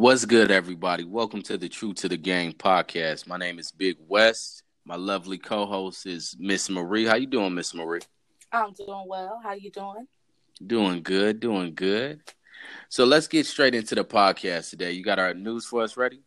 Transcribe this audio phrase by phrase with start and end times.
[0.00, 1.04] What's good, everybody?
[1.04, 3.26] Welcome to the True to the Game podcast.
[3.26, 4.62] My name is Big West.
[4.86, 7.04] My lovely co-host is Miss Marie.
[7.04, 8.00] How you doing, Miss Marie?
[8.50, 9.38] I'm doing well.
[9.44, 10.08] How you doing?
[10.66, 12.22] Doing good, doing good.
[12.88, 14.92] So let's get straight into the podcast today.
[14.92, 16.22] You got our news for us ready?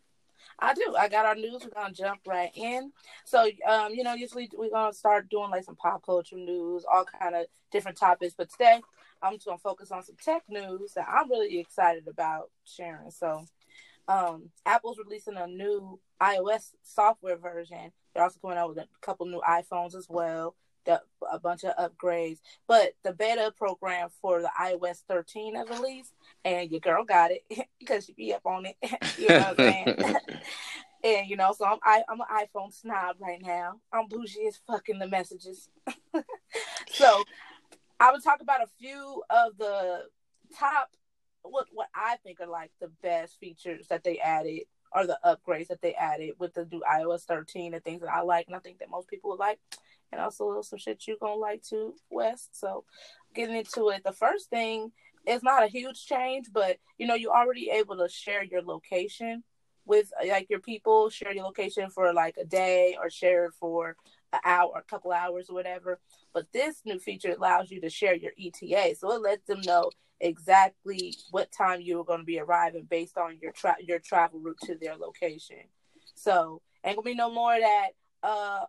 [0.59, 0.95] I do.
[0.95, 1.63] I got our news.
[1.63, 2.91] We're gonna jump right in.
[3.25, 7.05] So, um, you know, usually we're gonna start doing like some pop culture news, all
[7.19, 8.35] kind of different topics.
[8.37, 8.81] But today,
[9.23, 13.09] I'm just gonna focus on some tech news that I'm really excited about sharing.
[13.09, 13.45] So,
[14.07, 17.91] um, Apple's releasing a new iOS software version.
[18.13, 20.55] They're also coming out with a couple new iPhones as well.
[20.85, 26.11] The, a bunch of upgrades, but the beta program for the iOS 13 has released,
[26.43, 27.45] and your girl got it
[27.79, 28.75] because she be up on it.
[29.17, 30.15] you know what I'm saying?
[31.05, 33.79] and you know, so I'm I, I'm an iPhone snob right now.
[33.93, 35.69] I'm bougie as fucking the messages.
[36.91, 37.23] so
[38.01, 40.07] I would talk about a few of the
[40.59, 40.89] top
[41.43, 44.61] what what I think are like the best features that they added
[44.93, 48.21] or the upgrades that they added with the new iOS 13 and things that I
[48.21, 49.59] like and I think that most people would like.
[50.11, 52.59] And also some shit you're gonna like too, West.
[52.59, 52.85] So
[53.33, 54.91] getting into it, the first thing
[55.27, 59.43] is not a huge change, but you know, you're already able to share your location
[59.85, 63.95] with like your people, share your location for like a day or share it for
[64.31, 65.99] an hour, a couple hours or whatever.
[66.33, 68.95] But this new feature allows you to share your ETA.
[68.95, 69.91] So it lets them know
[70.23, 74.39] exactly what time you are going to be arriving based on your tra- your travel
[74.39, 75.57] route to their location.
[76.15, 77.89] So ain't gonna be no more that
[78.23, 78.61] uh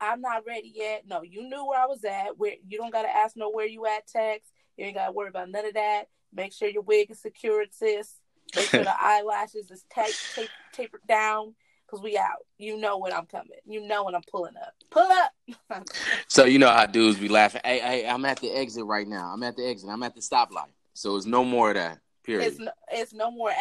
[0.00, 1.04] I'm not ready yet.
[1.06, 2.36] No, you knew where I was at.
[2.36, 4.50] Where you don't gotta ask no where you at text.
[4.76, 6.04] You ain't gotta worry about none of that.
[6.34, 8.14] Make sure your wig is secured, sis.
[8.54, 11.54] Make sure the eyelashes is tape, tape, tapered down
[11.86, 12.44] because we out.
[12.58, 13.58] You know when I'm coming.
[13.64, 14.74] You know when I'm pulling up.
[14.90, 15.84] Pull up.
[16.28, 17.60] so you know how dudes be laughing.
[17.64, 19.30] Hey, hey, I'm at the exit right now.
[19.32, 19.88] I'm at the exit.
[19.88, 20.72] I'm at the stoplight.
[20.96, 21.98] So it's no more of that.
[22.24, 22.48] Period.
[22.48, 23.52] It's no, it's no more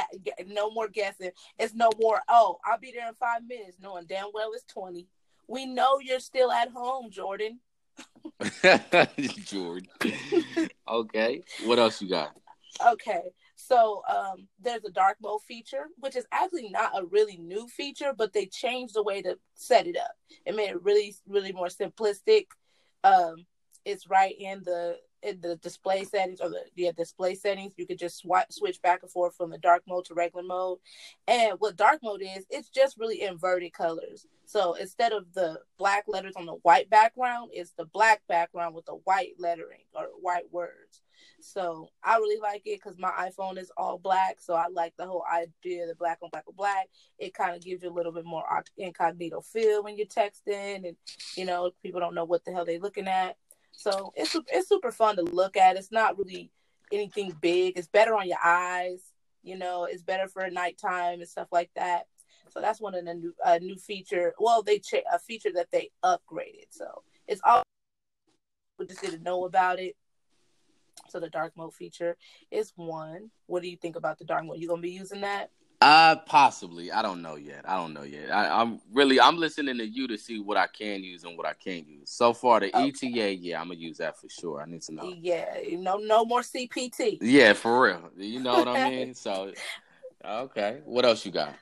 [0.48, 1.32] no more guessing.
[1.60, 2.22] It's no more.
[2.28, 5.08] Oh, I'll be there in five minutes, knowing damn well it's twenty.
[5.48, 7.60] We know you're still at home, Jordan.
[9.44, 9.88] Jordan.
[10.88, 11.44] okay.
[11.66, 12.36] What else you got?
[12.84, 13.22] Okay.
[13.56, 18.14] So um, there's a dark mode feature, which is actually not a really new feature,
[18.18, 20.12] but they changed the way to set it up.
[20.46, 22.48] It made it really, really more simplistic.
[23.04, 23.46] Um,
[23.86, 24.98] it's right in the
[25.34, 27.74] the display settings or the yeah display settings.
[27.78, 30.80] You could just swipe switch back and forth from the dark mode to regular mode.
[31.28, 34.28] And what dark mode is, it's just really inverted colors.
[34.46, 38.86] So instead of the black letters on the white background, it's the black background with
[38.86, 41.02] the white lettering or white words.
[41.40, 44.38] So I really like it because my iPhone is all black.
[44.40, 46.88] So I like the whole idea of the black on black on black.
[47.20, 48.44] It kind of gives you a little bit more
[48.78, 50.96] incognito feel when you're texting, and
[51.36, 53.38] you know people don't know what the hell they're looking at.
[53.76, 55.78] So it's it's super fun to look at.
[55.78, 56.52] It's not really
[56.92, 57.78] anything big.
[57.78, 59.02] It's better on your eyes.
[59.44, 62.08] You know, it's better for nighttime and stuff like that.
[62.50, 64.34] So that's one of the new uh, new feature.
[64.40, 66.70] Well, they ch- a feature that they upgraded.
[66.72, 67.64] So it's all
[68.80, 69.96] we just didn't know about it.
[71.10, 72.18] So the dark mode feature
[72.52, 73.30] is one.
[73.46, 74.60] What do you think about the dark mode?
[74.60, 75.50] You gonna be using that?
[75.82, 76.92] Uh, possibly.
[76.92, 77.68] I don't know yet.
[77.68, 78.32] I don't know yet.
[78.32, 81.46] I, am really I'm listening to you to see what I can use and what
[81.46, 82.10] I can't use.
[82.10, 82.88] So far, the okay.
[82.88, 84.62] ETA, yeah, I'm gonna use that for sure.
[84.62, 85.14] I need to know.
[85.20, 87.18] Yeah, no, no more CPT.
[87.22, 88.10] Yeah, for real.
[88.18, 89.14] You know what I mean?
[89.14, 89.52] So,
[90.24, 90.80] okay.
[90.86, 91.54] What else you got?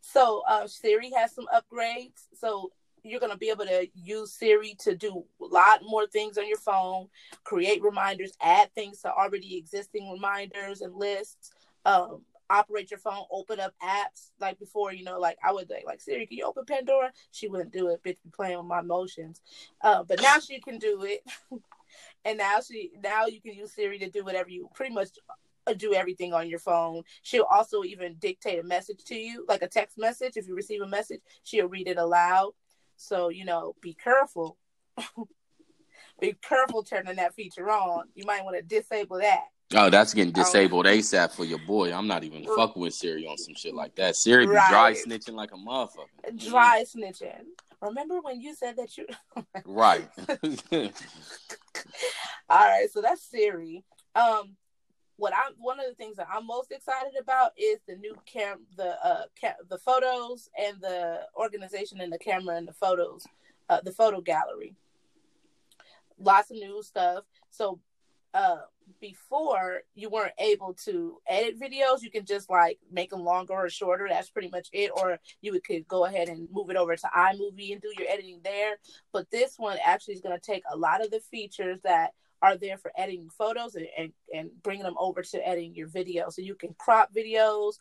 [0.00, 2.26] So, uh, Siri has some upgrades.
[2.34, 2.70] So
[3.02, 6.48] you're going to be able to use Siri to do a lot more things on
[6.48, 7.08] your phone,
[7.44, 11.52] create reminders, add things to already existing reminders and lists,
[11.84, 14.30] um, operate your phone, open up apps.
[14.40, 17.12] Like before, you know, like I would like, like Siri, can you open Pandora?
[17.32, 18.02] She wouldn't do it.
[18.02, 19.40] Bitch, be playing with my emotions.
[19.80, 21.24] Uh, but now she can do it.
[22.24, 25.10] and now she, now you can use Siri to do whatever you pretty much
[25.66, 27.02] uh, do everything on your phone.
[27.22, 30.36] She'll also even dictate a message to you, like a text message.
[30.36, 32.52] If you receive a message, she'll read it aloud.
[32.96, 34.56] So, you know, be careful.
[36.20, 38.04] be careful turning that feature on.
[38.14, 39.46] You might want to disable that.
[39.74, 41.92] Oh, that's getting disabled ASAP for your boy.
[41.92, 44.14] I'm not even fucking with Siri on some shit like that.
[44.14, 46.48] Siri be dry snitching like a motherfucker.
[46.48, 47.42] Dry snitching.
[47.80, 49.06] Remember when you said that you
[49.64, 50.08] Right.
[52.48, 53.82] All right, so that's Siri.
[54.14, 54.56] Um
[55.16, 58.60] what I'm one of the things that I'm most excited about is the new cam
[58.76, 63.26] the uh ca- the photos and the organization and the camera and the photos
[63.68, 64.74] uh the photo gallery.
[66.18, 67.24] Lots of new stuff.
[67.50, 67.80] So
[68.34, 68.58] uh
[69.00, 72.02] before you weren't able to edit videos.
[72.02, 74.06] You can just like make them longer or shorter.
[74.08, 74.90] That's pretty much it.
[74.96, 78.40] Or you could go ahead and move it over to iMovie and do your editing
[78.44, 78.76] there.
[79.12, 82.12] But this one actually is going to take a lot of the features that
[82.42, 86.28] are there for editing photos and, and, and bringing them over to editing your video.
[86.28, 87.74] So you can crop videos,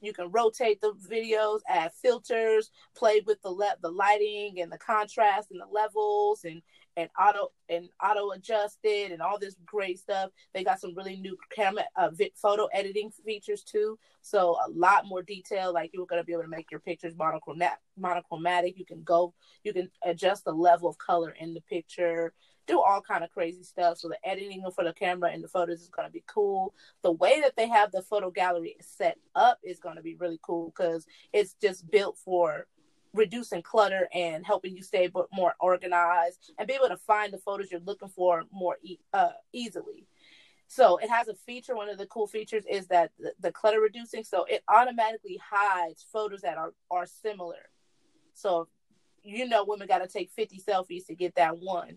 [0.00, 4.78] you can rotate the videos, add filters, play with the le- the lighting and the
[4.78, 6.62] contrast and the levels and
[7.00, 10.30] and auto and auto adjusted and all this great stuff.
[10.54, 13.98] They got some really new camera uh, photo editing features too.
[14.22, 15.72] So a lot more detail.
[15.72, 17.78] Like you're gonna be able to make your pictures monochromatic.
[17.98, 18.78] Monochromatic.
[18.78, 19.34] You can go.
[19.64, 22.32] You can adjust the level of color in the picture
[22.66, 23.98] do all kind of crazy stuff.
[23.98, 26.72] So the editing for the camera and the photos is going to be cool.
[27.02, 30.38] The way that they have the photo gallery set up is going to be really
[30.42, 32.66] cool because it's just built for
[33.12, 37.38] reducing clutter and helping you stay but more organized and be able to find the
[37.38, 40.06] photos you're looking for more e- uh, easily.
[40.68, 41.74] So it has a feature.
[41.74, 44.22] One of the cool features is that the, the clutter reducing.
[44.22, 47.68] So it automatically hides photos that are are similar.
[48.34, 48.68] So
[49.22, 51.96] you know, women got to take 50 selfies to get that one.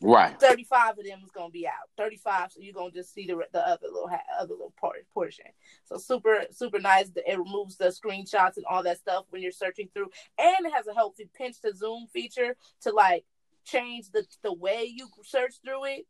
[0.00, 0.38] Right.
[0.40, 1.88] 35 of them is going to be out.
[1.96, 5.46] 35, so you're going to just see the the other little other little part, portion.
[5.84, 7.10] So super super nice.
[7.14, 10.86] It removes the screenshots and all that stuff when you're searching through, and it has
[10.86, 13.24] a healthy pinch to zoom feature to like
[13.64, 16.06] change the the way you search through it.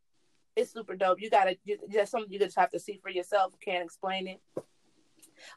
[0.57, 1.21] It's super dope.
[1.21, 1.57] You gotta
[1.93, 3.55] that's something you just have to see for yourself.
[3.63, 4.41] Can't explain it.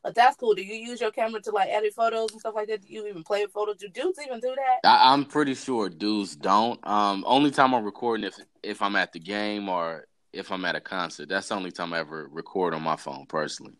[0.03, 0.55] But that's cool.
[0.55, 2.81] Do you use your camera to like edit photos and stuff like that?
[2.81, 3.77] Do you even play with photos?
[3.77, 4.87] Do dudes even do that?
[4.87, 6.85] I, am pretty sure dudes don't.
[6.87, 10.75] Um, only time I'm recording if if I'm at the game or if I'm at
[10.75, 11.29] a concert.
[11.29, 13.73] That's the only time I ever record on my phone personally.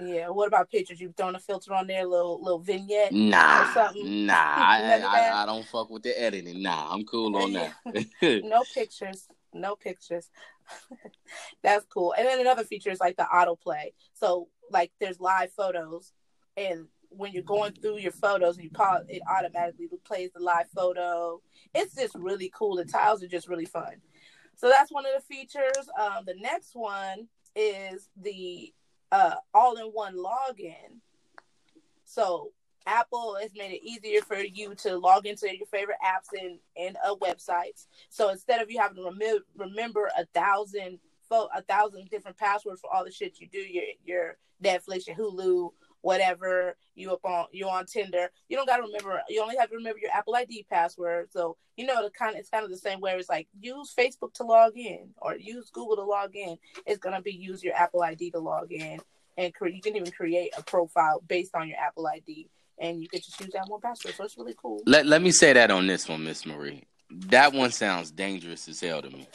[0.00, 0.28] Yeah.
[0.28, 1.00] What about pictures?
[1.00, 3.12] You've thrown a filter on there, little little vignette.
[3.12, 4.26] Nah, or something?
[4.26, 4.34] nah.
[4.36, 6.62] I, I, I, don't fuck with the editing.
[6.62, 7.74] Nah, I'm cool on that.
[8.44, 9.28] no pictures.
[9.52, 10.30] No pictures.
[11.62, 12.14] That's cool.
[12.16, 13.92] And then another feature is like the autoplay.
[14.14, 16.12] So like there's live photos
[16.56, 20.68] and when you're going through your photos and you pause it automatically plays the live
[20.74, 21.40] photo.
[21.74, 22.76] It's just really cool.
[22.76, 23.94] The tiles are just really fun.
[24.56, 25.88] So that's one of the features.
[25.98, 27.26] Um, the next one
[27.56, 28.72] is the
[29.10, 31.00] uh, all-in-one login.
[32.04, 32.52] So
[32.86, 36.96] apple has made it easier for you to log into your favorite apps and and
[37.06, 40.98] uh, websites so instead of you having to rem- remember a thousand
[41.54, 45.70] a thousand different passwords for all the shit you do your your Netflix, your Hulu,
[46.02, 48.30] whatever you up on you on Tinder.
[48.48, 51.30] You don't gotta remember you only have to remember your Apple ID password.
[51.30, 54.32] So you know the kind it's kind of the same way it's like use Facebook
[54.34, 56.56] to log in or use Google to log in.
[56.86, 59.00] It's gonna be use your Apple ID to log in
[59.36, 62.48] and cre- you can even create a profile based on your Apple ID
[62.80, 64.14] and you can just use that one password.
[64.14, 64.82] So it's really cool.
[64.86, 66.84] Let let me say that on this one, Miss Marie.
[67.10, 69.26] That one sounds dangerous as hell to me.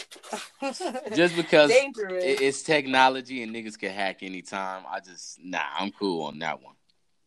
[1.14, 4.84] just because it, it's technology and niggas can hack anytime.
[4.90, 6.76] I just nah, I'm cool on that one.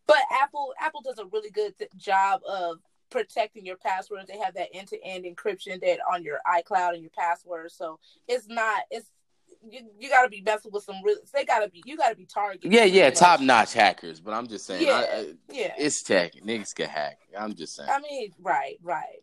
[0.06, 2.79] But Apple Apple does a really good job of
[3.11, 4.29] protecting your passwords.
[4.29, 7.75] They have that end to end encryption that on your iCloud and your passwords.
[7.75, 9.11] So it's not it's
[9.62, 11.16] you, you got to be messing with some real.
[11.32, 11.82] They got to be.
[11.84, 12.72] You got to be targeted.
[12.72, 14.20] Yeah, yeah, top notch hackers.
[14.20, 16.34] But I'm just saying, yeah, I, I, yeah, it's tech.
[16.34, 17.19] Niggas can hack.
[17.38, 17.88] I'm just saying.
[17.93, 19.22] I mean, right, right.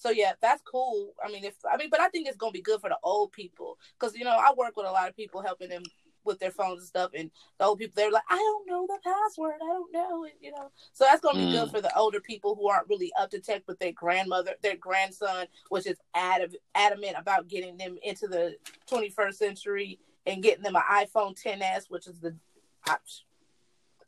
[0.00, 1.12] So yeah, that's cool.
[1.22, 3.32] I mean, if I mean, but I think it's gonna be good for the old
[3.32, 5.82] people because you know I work with a lot of people helping them
[6.24, 8.98] with their phones and stuff, and the old people they're like, I don't know the
[9.02, 10.70] password, I don't know it, you know.
[10.92, 11.52] So that's gonna be mm.
[11.52, 14.76] good for the older people who aren't really up to tech, but their grandmother, their
[14.76, 18.56] grandson, which is adamant, adamant about getting them into the
[18.90, 22.36] 21st century and getting them an iPhone 10s, which is the
[22.86, 22.96] I,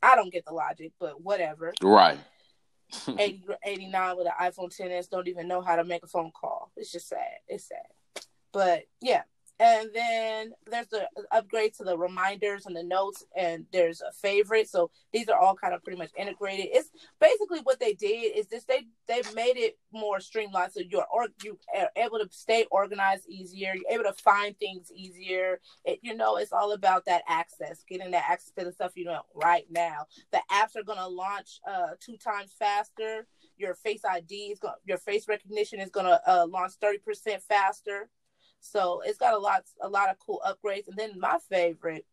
[0.01, 1.73] I don't get the logic, but whatever.
[1.81, 2.19] Right.
[3.07, 6.71] 80, 89 with an iPhone 10s don't even know how to make a phone call.
[6.75, 7.39] It's just sad.
[7.47, 8.23] It's sad.
[8.51, 9.23] But yeah,
[9.59, 14.67] and then there's the upgrade to the reminders and the notes and there's a favorite.
[14.67, 16.67] So these are all kind of pretty much integrated.
[16.71, 16.89] It's
[17.21, 20.73] basically what they did is this they they made it more streamlined.
[20.73, 23.73] So you're or you are able to stay organized easier.
[23.75, 25.59] You're able to find things easier.
[25.85, 29.05] It, you know it's all about that access getting that access to the stuff you
[29.05, 30.07] know right now.
[30.31, 33.27] The apps are going to launch uh two times faster.
[33.57, 38.09] Your face id is going your face recognition is going to uh, launch 30% faster
[38.63, 40.87] so it's got a lot a lot of cool upgrades.
[40.87, 42.05] And then my favorite,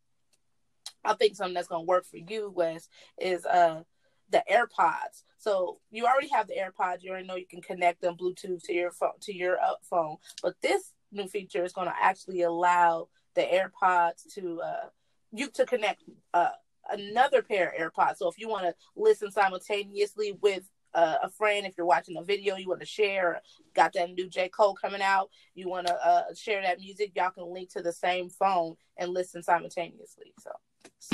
[1.05, 2.89] I think something that's gonna work for you, Wes,
[3.19, 3.83] is uh
[4.31, 5.25] the AirPods.
[5.39, 7.03] So you already have the AirPods.
[7.03, 10.17] You already know you can connect them Bluetooth to your phone to your uh, phone.
[10.43, 14.89] But this new feature is going to actually allow the AirPods to uh,
[15.33, 16.03] you to connect
[16.35, 16.51] uh,
[16.91, 18.17] another pair of AirPods.
[18.19, 22.23] So if you want to listen simultaneously with uh, a friend, if you're watching a
[22.23, 23.41] video you want to share,
[23.75, 24.49] got that new J.
[24.49, 27.93] Cole coming out, you want to uh, share that music, y'all can link to the
[27.93, 30.33] same phone and listen simultaneously.
[30.41, 30.51] So.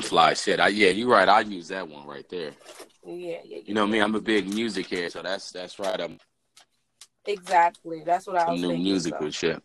[0.03, 0.61] Fly shit.
[0.61, 1.29] I, yeah, you're right.
[1.29, 2.53] I use that one right there.
[3.05, 3.59] Yeah, yeah.
[3.65, 4.01] You know me.
[4.01, 6.01] I'm a big music head, so that's that's right.
[6.01, 6.19] I'm
[7.25, 8.03] exactly.
[8.05, 8.61] That's what I was.
[8.61, 9.31] New music so.
[9.31, 9.63] shit.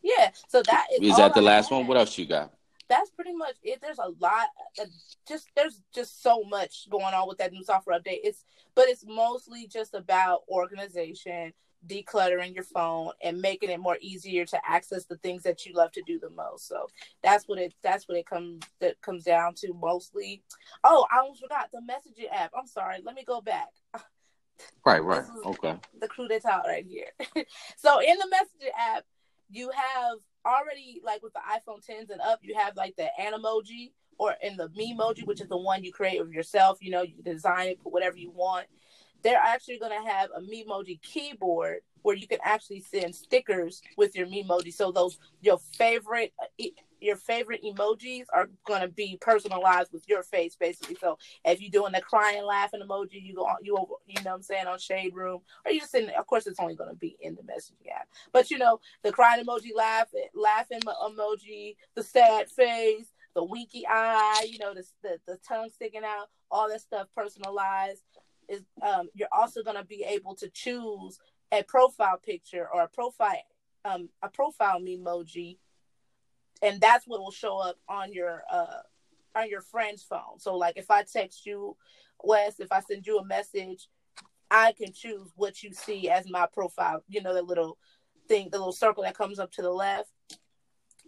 [0.00, 0.30] Yeah.
[0.48, 1.10] So that is.
[1.10, 1.86] Is that the last one?
[1.86, 2.52] What else you got?
[2.92, 3.80] That's pretty much it.
[3.80, 4.86] There's a lot, of,
[5.26, 8.20] just there's just so much going on with that new software update.
[8.22, 8.44] It's
[8.74, 11.54] but it's mostly just about organization,
[11.86, 15.90] decluttering your phone, and making it more easier to access the things that you love
[15.92, 16.68] to do the most.
[16.68, 16.86] So
[17.22, 20.42] that's what it that's what it comes that comes down to mostly.
[20.84, 22.52] Oh, I almost forgot the messaging app.
[22.54, 22.98] I'm sorry.
[23.02, 23.68] Let me go back.
[24.84, 25.24] Right, right.
[25.44, 25.74] Okay.
[26.00, 27.08] The crew that's out right here.
[27.76, 29.02] so in the messaging app,
[29.50, 33.92] you have already like with the iPhone 10s and up, you have like the Animoji
[34.18, 36.78] or in the Memoji, which is the one you create of yourself.
[36.80, 38.66] You know, you design it, put whatever you want.
[39.22, 44.16] They're actually going to have a Memoji keyboard where you can actually send stickers with
[44.16, 44.72] your Memoji.
[44.72, 46.64] So those your favorite uh,
[47.02, 48.48] your favorite emojis are
[48.80, 50.96] to be personalized with your face basically.
[51.00, 54.30] So if you're doing the crying laughing emoji you go on you over you know
[54.30, 56.96] what i'm saying on shade room or you just in of course it's only to
[56.96, 58.08] be in the messaging app.
[58.32, 64.46] But you know the crying emoji laughing laughing emoji the sad face the winky eye
[64.48, 68.02] you know the, the, the tongue sticking out all that stuff personalized
[68.48, 71.18] is um, you're also to be able to choose
[71.52, 73.36] a profile picture or a profile
[73.84, 75.58] um, a profile emoji
[76.62, 78.80] and that's what will show up on your uh
[79.34, 80.38] on your friend's phone.
[80.38, 81.76] So like if I text you,
[82.22, 83.88] Wes, if I send you a message,
[84.50, 87.02] I can choose what you see as my profile.
[87.08, 87.78] You know the little
[88.28, 90.10] thing, the little circle that comes up to the left.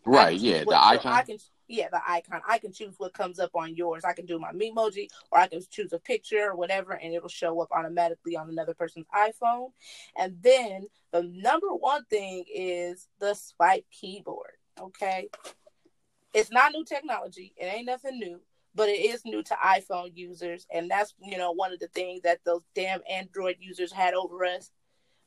[0.06, 0.38] Right.
[0.38, 0.64] Yeah.
[0.64, 1.12] The icon.
[1.12, 1.38] I can.
[1.66, 2.42] Yeah, the icon.
[2.46, 4.04] I can choose what comes up on yours.
[4.04, 7.30] I can do my Memoji, or I can choose a picture or whatever, and it'll
[7.30, 9.70] show up automatically on another person's iPhone.
[10.18, 14.58] And then the number one thing is the swipe keyboard.
[14.80, 15.28] Okay.
[16.32, 17.54] It's not new technology.
[17.56, 18.40] It ain't nothing new,
[18.74, 20.66] but it is new to iPhone users.
[20.72, 24.44] And that's, you know, one of the things that those damn Android users had over
[24.44, 24.70] us.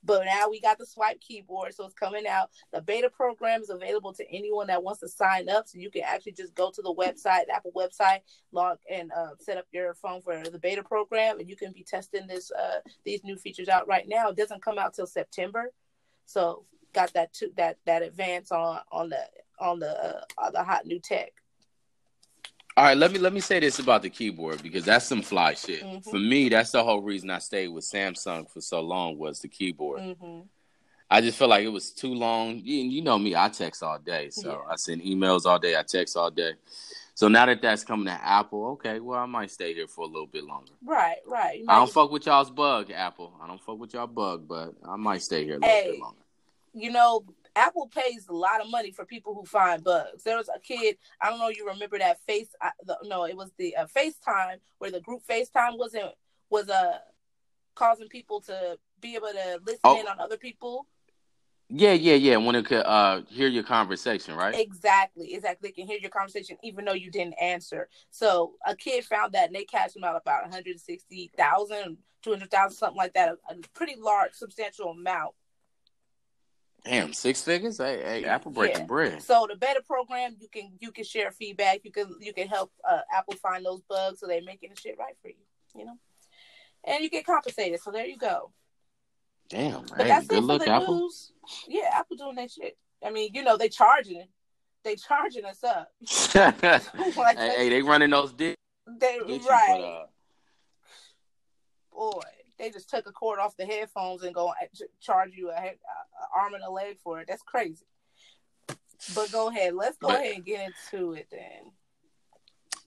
[0.04, 2.52] But now we got the swipe keyboard, so it's coming out.
[2.72, 5.68] The beta program is available to anyone that wants to sign up.
[5.68, 8.20] So you can actually just go to the website, the Apple website,
[8.52, 11.84] log and uh, set up your phone for the beta program, and you can be
[11.84, 14.30] testing this uh, these new features out right now.
[14.30, 15.74] It doesn't come out till September,
[16.26, 16.64] so
[16.98, 19.24] got that that that advance on on the
[19.60, 21.32] on the uh, the hot new tech.
[22.76, 25.54] All right, let me let me say this about the keyboard because that's some fly
[25.54, 25.84] shit.
[25.84, 26.10] Mm-hmm.
[26.10, 29.48] For me, that's the whole reason I stayed with Samsung for so long was the
[29.48, 30.02] keyboard.
[30.02, 30.42] Mm-hmm.
[31.10, 32.62] I just felt like it was too long.
[32.64, 34.74] You, you know me, I text all day, so yeah.
[34.74, 36.54] I send emails all day, I text all day.
[37.16, 40.08] So now that that's coming to Apple, okay, well I might stay here for a
[40.08, 40.74] little bit longer.
[40.84, 41.64] Right, right.
[41.68, 43.34] I don't fuck with y'all's bug, Apple.
[43.42, 46.00] I don't fuck with y'all bug, but I might stay here a little hey, bit
[46.00, 46.27] longer
[46.80, 47.24] you know,
[47.56, 50.24] Apple pays a lot of money for people who find bugs.
[50.24, 52.50] There was a kid, I don't know, you remember that face?
[52.62, 56.06] I, the, no, it was the uh, FaceTime where the group FaceTime wasn't
[56.50, 57.00] was uh
[57.76, 60.00] causing people to be able to listen oh.
[60.00, 60.88] in on other people.
[61.70, 62.38] Yeah, yeah, yeah.
[62.38, 64.56] When it could uh hear your conversation, right?
[64.58, 65.70] Exactly, exactly.
[65.70, 67.90] They can hear your conversation even though you didn't answer.
[68.12, 73.14] So a kid found that and they cashed him out about 160,000, 200,000, something like
[73.16, 73.30] that.
[73.30, 75.34] A, a pretty large, substantial amount
[76.88, 77.80] Damn, six figures?
[77.80, 78.86] Hey, hey Apple breaking yeah.
[78.86, 79.22] bread.
[79.22, 81.82] So the beta program, you can you can share feedback.
[81.84, 84.98] You can you can help uh, Apple find those bugs so they're making the shit
[84.98, 85.36] right for you.
[85.76, 85.98] You know,
[86.86, 87.82] and you get compensated.
[87.82, 88.52] So there you go.
[89.50, 91.02] Damn, but hey, that's good luck, Apple.
[91.02, 91.32] News.
[91.68, 92.78] Yeah, Apple doing that shit.
[93.06, 94.30] I mean, you know, they charging it.
[94.84, 95.92] They charging us up.
[97.18, 98.58] like, hey, hey, they running those dicks.
[99.00, 100.06] They right.
[101.92, 102.22] Boy,
[102.58, 104.54] they just took a cord off the headphones and go
[105.00, 107.28] charge you a, a, a arm and a leg for it.
[107.28, 107.86] That's crazy.
[109.14, 109.76] But go ahead.
[109.76, 111.72] Let's go but, ahead and get into it then.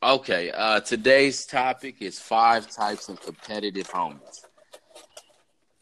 [0.03, 0.51] Okay.
[0.51, 4.45] Uh, today's topic is five types of competitive homies.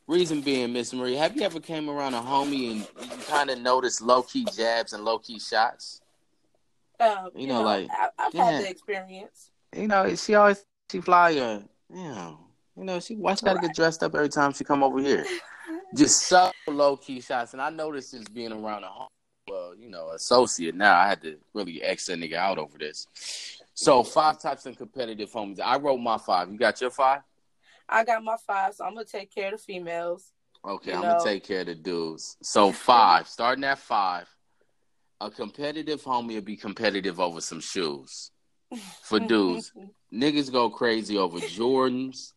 [0.07, 3.61] Reason being, Miss Marie, have you ever came around a homie and you kind of
[3.61, 6.01] noticed low key jabs and low key shots?
[6.99, 9.51] Um, you, you know, know, like I, have yeah, had the experience.
[9.77, 12.39] You know, she always she fly a, you know,
[12.79, 13.67] you know, she why she gotta right.
[13.67, 15.25] get dressed up every time she come over here?
[15.97, 19.09] Just so low key shots, and I noticed this being around a home,
[19.49, 20.75] well, you know, associate.
[20.75, 23.07] Now I had to really X that nigga out over this.
[23.75, 25.61] So five types of competitive homies.
[25.61, 26.51] I wrote my five.
[26.51, 27.23] You got your five?
[27.89, 30.33] I got my five, so I'm gonna take care of the females.
[30.65, 31.19] Okay, I'm know.
[31.19, 32.37] gonna take care of the dudes.
[32.43, 34.29] So five, starting at five.
[35.21, 38.31] A competitive homie will be competitive over some shoes.
[39.03, 39.73] For dudes,
[40.13, 42.35] niggas go crazy over Jordans,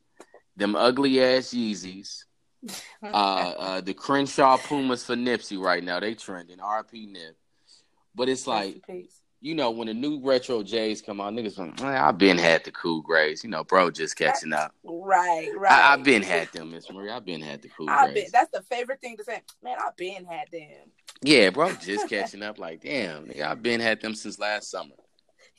[0.55, 2.25] them ugly ass Yeezys.
[3.03, 6.00] uh, uh, the Crenshaw Pumas for Nipsey right now.
[6.00, 6.58] They trending.
[6.58, 7.36] RP Nip.
[8.13, 8.81] But it's like,
[9.39, 12.72] you know, when the new retro J's come out, niggas like, I've been had the
[12.72, 13.43] cool grays.
[13.43, 14.74] You know, bro, just catching up.
[14.84, 15.72] Right, right.
[15.72, 17.10] I, have been had them, Miss Marie.
[17.10, 18.25] I've been had the cool I've grays.
[18.25, 19.41] Been, that's the favorite thing to say.
[19.63, 20.91] Man, I've been had them.
[21.24, 22.60] Yeah, bro, just catching up.
[22.60, 24.96] Like, damn, nigga, I've been had them since last summer.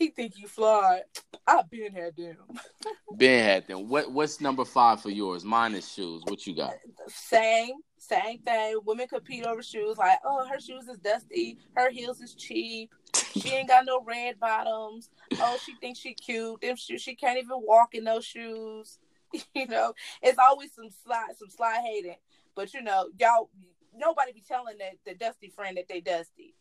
[0.02, 1.02] He think you fly.
[1.47, 2.37] I been had them.
[3.16, 3.88] been had them.
[3.88, 5.44] What what's number five for yours?
[5.44, 6.23] Mine is shoes.
[6.26, 6.75] What you got?
[7.09, 8.80] Same, same thing.
[8.85, 9.97] Women compete over shoes.
[9.97, 11.59] Like, oh, her shoes is dusty.
[11.75, 12.90] Her heels is cheap.
[13.14, 15.09] She ain't got no red bottoms.
[15.38, 16.61] Oh, she thinks she cute.
[16.61, 18.99] Them shoes, she can't even walk in those shoes.
[19.54, 22.16] you know, it's always some slide, some slide hating.
[22.54, 23.49] But you know, y'all,
[23.94, 26.54] nobody be telling that the dusty friend that they dusty.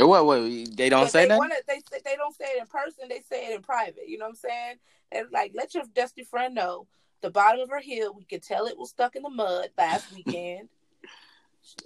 [0.00, 0.26] Uh, what?
[0.26, 0.40] What?
[0.76, 1.40] They don't say that.
[1.66, 3.08] They they don't say it in person.
[3.08, 4.08] They say it in private.
[4.08, 4.76] You know what I'm saying?
[5.10, 6.86] And like, let your dusty friend know
[7.20, 8.14] the bottom of her heel.
[8.14, 10.68] We could tell it was stuck in the mud last weekend.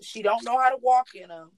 [0.00, 1.50] she don't know how to walk in them.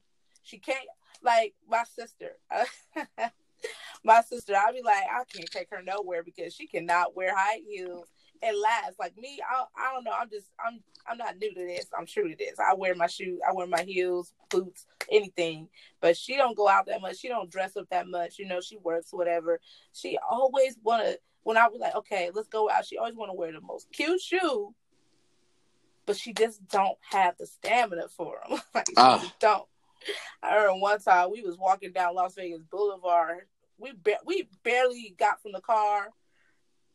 [0.42, 0.78] She can't.
[1.22, 2.36] Like my sister.
[4.04, 7.60] my sister, I'll be like, I can't take her nowhere because she cannot wear high
[7.68, 8.06] heels
[8.42, 8.98] and last.
[8.98, 10.12] Like me, I I don't know.
[10.18, 11.86] I'm just I'm I'm not new to this.
[11.96, 12.58] I'm true to this.
[12.58, 13.40] I wear my shoes.
[13.48, 15.68] I wear my heels, boots, anything.
[16.00, 17.18] But she don't go out that much.
[17.18, 18.38] She don't dress up that much.
[18.38, 19.60] You know, she works whatever.
[19.92, 21.14] She always wanna.
[21.42, 22.84] When I was like, okay, let's go out.
[22.84, 24.74] She always want to wear the most cute shoe,
[26.04, 28.60] but she just don't have the stamina for them.
[28.74, 29.20] like oh.
[29.20, 29.34] she ah.
[29.40, 29.68] don't.
[30.42, 33.46] I remember one time we was walking down Las Vegas Boulevard.
[33.78, 36.08] We ba- we barely got from the car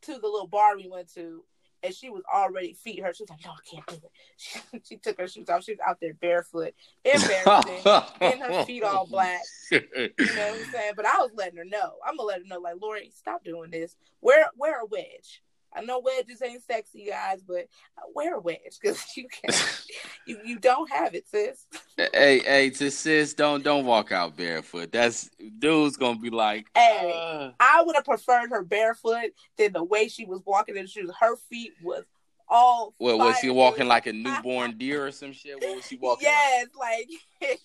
[0.03, 1.43] to the little bar we went to,
[1.81, 3.17] and she was already feet hurt.
[3.17, 5.63] She was like, "No, I can't do it." She, she took her shoes off.
[5.63, 7.81] She was out there barefoot, embarrassing,
[8.21, 9.41] and her feet all black.
[9.71, 10.93] You know what I'm saying?
[10.95, 11.93] But I was letting her know.
[12.05, 13.95] I'm gonna let her know, like, Lori, stop doing this.
[14.21, 15.41] Wear wear a wedge.
[15.75, 17.67] I know wedges ain't sexy, guys, but
[18.13, 19.53] wear a wedge because you can
[20.27, 21.65] you you don't have it, sis.
[21.97, 24.91] hey, hey, to sis, don't don't walk out barefoot.
[24.91, 27.51] That's dude's gonna be like, hey, uh...
[27.59, 31.11] I would have preferred her barefoot than the way she was walking in the shoes.
[31.19, 32.03] Her feet was
[32.47, 32.93] all.
[32.97, 35.61] What was she walking like a newborn deer or some shit?
[35.61, 36.27] What was she walking?
[36.27, 37.09] Yes, like,
[37.41, 37.59] like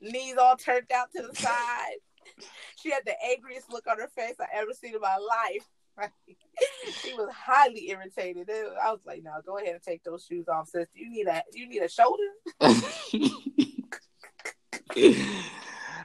[0.00, 1.96] knees all turned out to the side.
[2.76, 5.66] She had the angriest look on her face I ever seen in my life.
[7.02, 8.48] she was highly irritated.
[8.50, 10.88] I was like, "No, go ahead and take those shoes off, sis.
[10.94, 12.22] You need a you need a shoulder."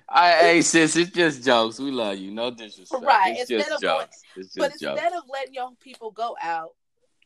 [0.09, 1.79] I, hey sis, it's just jokes.
[1.79, 2.31] We love you.
[2.31, 3.03] No disrespect.
[3.03, 3.35] Right.
[3.37, 4.21] It's instead just jokes.
[4.35, 4.83] It's just but jokes.
[4.83, 6.71] instead of letting young people go out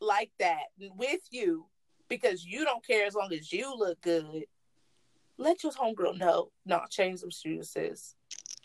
[0.00, 1.66] like that with you
[2.08, 4.44] because you don't care as long as you look good,
[5.36, 6.50] let your homegirl know.
[6.64, 8.14] No, change them shoes, sis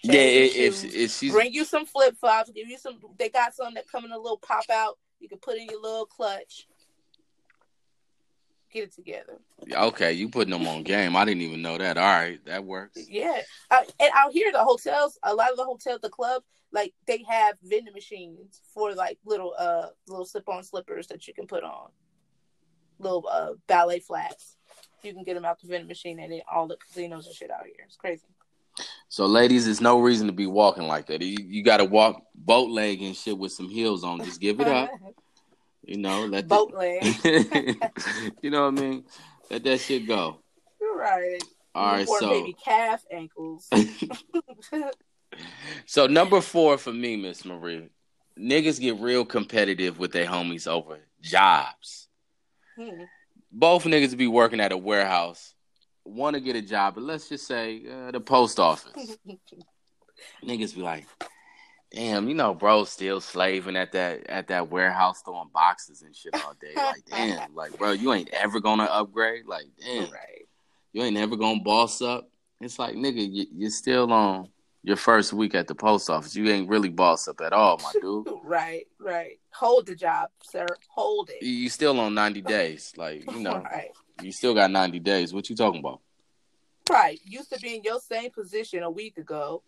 [0.03, 2.99] yeah, if, if she's bring you some flip flops, give you some.
[3.17, 4.97] They got some that come in a little pop out.
[5.19, 6.67] You can put in your little clutch.
[8.71, 9.39] Get it together.
[9.71, 11.15] Okay, you putting them on game.
[11.15, 11.97] I didn't even know that.
[11.97, 13.07] All right, that works.
[13.07, 13.39] Yeah,
[13.71, 17.23] uh, and out here, the hotels, a lot of the hotels, the clubs, like they
[17.29, 21.63] have vending machines for like little uh little slip on slippers that you can put
[21.63, 21.91] on,
[22.99, 24.57] little uh ballet flats.
[25.03, 27.65] You can get them out the vending machine and all the casinos and shit out
[27.65, 27.85] here.
[27.85, 28.25] It's crazy.
[29.13, 31.21] So, ladies, there's no reason to be walking like that.
[31.21, 34.25] You, you got to walk boat leg and shit with some heels on.
[34.25, 34.89] Just give it up.
[35.85, 38.33] You know, let boat the, leg.
[38.41, 39.03] you know what I mean?
[39.51, 40.39] Let that shit go.
[40.79, 41.43] Right.
[41.75, 42.07] All right.
[42.07, 43.69] so baby calf ankles.
[45.85, 47.89] so number four for me, Miss Marie,
[48.39, 52.07] niggas get real competitive with their homies over jobs.
[52.77, 53.03] Hmm.
[53.51, 55.53] Both niggas be working at a warehouse
[56.05, 59.17] want to get a job, but let's just say uh, the post office.
[60.43, 61.05] Niggas be like,
[61.91, 66.35] damn, you know, bro, still slaving at that at that warehouse throwing boxes and shit
[66.43, 66.73] all day.
[66.75, 69.45] Like, damn, like, bro, you ain't ever gonna upgrade.
[69.45, 70.47] Like, damn, right.
[70.91, 72.29] you ain't ever gonna boss up.
[72.61, 74.49] It's like, nigga, you, you're still on
[74.83, 76.35] your first week at the post office.
[76.35, 78.27] You ain't really boss up at all, my dude.
[78.43, 79.39] right, right.
[79.51, 80.65] Hold the job, sir.
[80.89, 81.45] Hold it.
[81.45, 83.61] You still on ninety days, like you know.
[83.61, 83.91] right.
[84.21, 85.33] You still got 90 days.
[85.33, 86.01] What you talking about?
[86.89, 87.19] Right.
[87.23, 89.63] Used to be in your same position a week ago.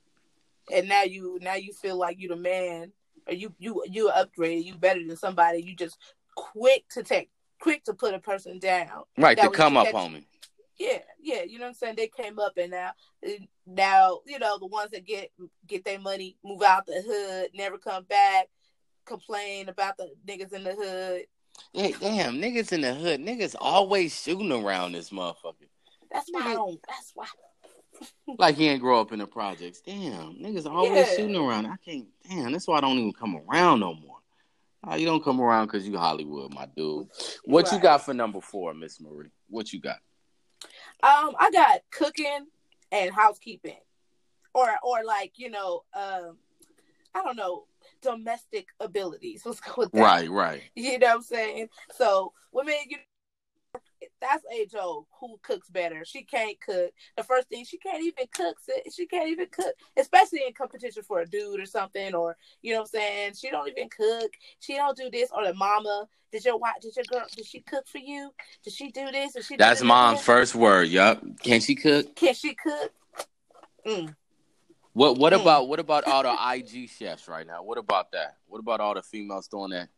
[0.72, 2.92] And now you now you feel like you the man
[3.28, 5.62] or you you you upgraded, you better than somebody.
[5.62, 5.98] You just
[6.36, 7.30] quick to take
[7.60, 9.04] quick to put a person down.
[9.18, 10.28] Right, that to come up on me.
[10.78, 11.96] Yeah, yeah, you know what I'm saying?
[11.98, 12.92] They came up and now
[13.66, 15.32] now, you know, the ones that get
[15.68, 18.48] get their money, move out the hood, never come back,
[19.06, 21.26] complain about the niggas in the hood,
[21.74, 25.68] Hey, damn, niggas in the hood, niggas always shooting around this motherfucker.
[26.12, 26.80] That's why I don't.
[26.88, 27.28] That's why.
[28.38, 29.82] like he ain't grow up in the projects.
[29.82, 31.16] Damn, niggas always yeah.
[31.16, 31.66] shooting around.
[31.66, 32.08] I can't.
[32.30, 34.18] Damn, that's why I don't even come around no more.
[34.88, 37.08] Oh, you don't come around because you Hollywood, my dude.
[37.46, 37.74] What right.
[37.74, 39.32] you got for number four, Miss Marie?
[39.50, 39.98] What you got?
[41.02, 42.48] Um, I got cooking
[42.92, 43.78] and housekeeping,
[44.54, 46.38] or or like you know, um,
[47.14, 47.66] I don't know,
[48.06, 49.42] domestic abilities.
[49.46, 50.02] Let's go with that.
[50.02, 50.62] Right, right.
[50.76, 51.70] You know what I'm saying?
[51.92, 52.98] So women, you
[54.22, 55.06] that's age old.
[55.20, 56.06] Who cooks better?
[56.06, 56.92] She can't cook.
[57.18, 58.58] The first thing she can't even cook.
[58.94, 62.80] She can't even cook, especially in competition for a dude or something, or you know
[62.80, 63.34] what I'm saying.
[63.36, 64.32] She don't even cook.
[64.60, 65.30] She don't do this.
[65.36, 66.76] Or the mama, did your wife?
[66.82, 67.26] Did your girl?
[67.36, 68.32] Did she cook for you?
[68.64, 69.34] Did she do this?
[69.34, 69.58] Did she?
[69.58, 70.88] That's mom's first word.
[70.90, 71.24] Yup.
[71.42, 72.16] Can she cook?
[72.16, 72.92] Can she cook?
[73.86, 74.16] Mm.
[74.96, 75.42] What What mm.
[75.42, 77.62] about what about all the IG chefs right now?
[77.62, 78.38] What about that?
[78.48, 79.90] What about all the females doing that?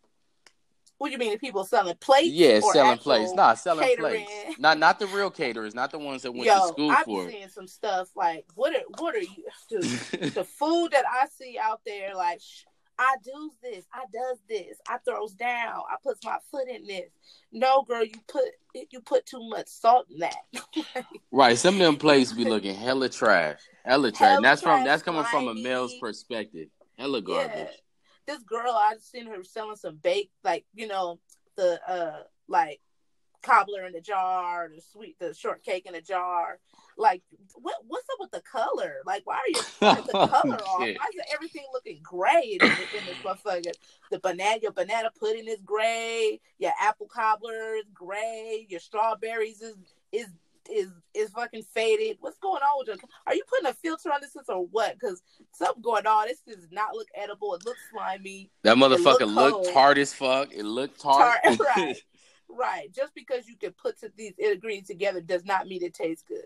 [0.97, 1.33] What do you mean?
[1.33, 2.29] The people selling plates?
[2.29, 3.31] Yeah, selling plates.
[3.33, 4.25] Nah, selling catering?
[4.25, 4.59] plates.
[4.59, 7.25] Not not the real caterers, not the ones that went Yo, to school I've for.
[7.25, 9.45] I'm seeing some stuff like what are what are you?
[9.69, 9.83] Dude,
[10.33, 12.41] the food that I see out there, like
[12.97, 17.11] I do this, I does this, I throws down, I puts my foot in this.
[17.51, 18.45] No, girl, you put
[18.89, 21.05] you put too much salt in that.
[21.31, 24.39] right, some of them plates be looking hella trash, hella trash.
[24.41, 26.67] That's from that's coming from a male's perspective.
[26.97, 27.53] Hella garbage.
[27.55, 27.67] Yeah
[28.27, 31.19] this girl I just seen her selling some baked, like you know
[31.55, 32.81] the uh like
[33.41, 36.59] cobbler in a jar, the sweet the shortcake in a jar.
[36.97, 37.23] Like
[37.55, 38.97] what what's up with the color?
[39.05, 40.79] Like why are you putting the oh, color off?
[40.79, 43.71] Why is everything looking gray in, in this motherfucker?
[44.11, 49.75] The banana your banana pudding is gray, your apple cobbler is gray, your strawberries is
[50.11, 50.27] is
[50.69, 52.17] is is fucking faded.
[52.19, 53.09] What's going on with you?
[53.25, 54.93] Are you putting a filter on this or what?
[54.93, 55.21] Because
[55.53, 56.27] something going on.
[56.27, 57.53] This does not look edible.
[57.55, 58.51] It looks slimy.
[58.63, 60.53] That motherfucker looked look tart as fuck.
[60.53, 61.39] It looked tart.
[61.43, 61.97] tart right,
[62.49, 62.93] right.
[62.93, 66.39] Just because you can put these ingredients together does not mean it tastes good.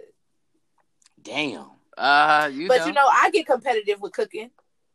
[1.22, 1.68] Damn.
[1.98, 2.86] Uh, you but know.
[2.88, 4.50] you know, I get competitive with cooking.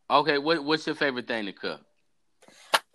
[0.09, 1.81] Okay, what what's your favorite thing to cook?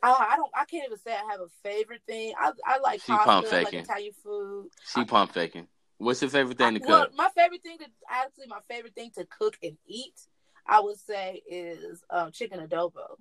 [0.04, 0.52] Uh, I don't.
[0.56, 2.34] I can't even say I have a favorite thing.
[2.40, 3.80] I I like she pasta, pump faking.
[3.80, 4.70] like Italian food.
[4.94, 5.68] She pump faking.
[6.02, 6.90] What's your favorite thing to cook?
[6.90, 10.20] Well, my favorite thing to actually my favorite thing to cook and eat,
[10.66, 13.18] I would say, is um, chicken adobo.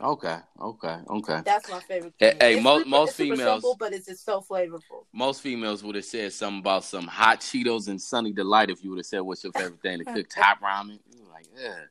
[0.00, 1.40] Okay, okay, okay.
[1.44, 2.14] That's my favorite.
[2.18, 2.32] Thing.
[2.38, 5.06] Hey, it's most most females, simple, but it's just so flavorful.
[5.12, 8.90] Most females would have said something about some hot Cheetos and Sunny Delight if you
[8.90, 10.98] would have said, "What's your favorite thing to cook?" Top ramen.
[11.14, 11.84] You like, yeah.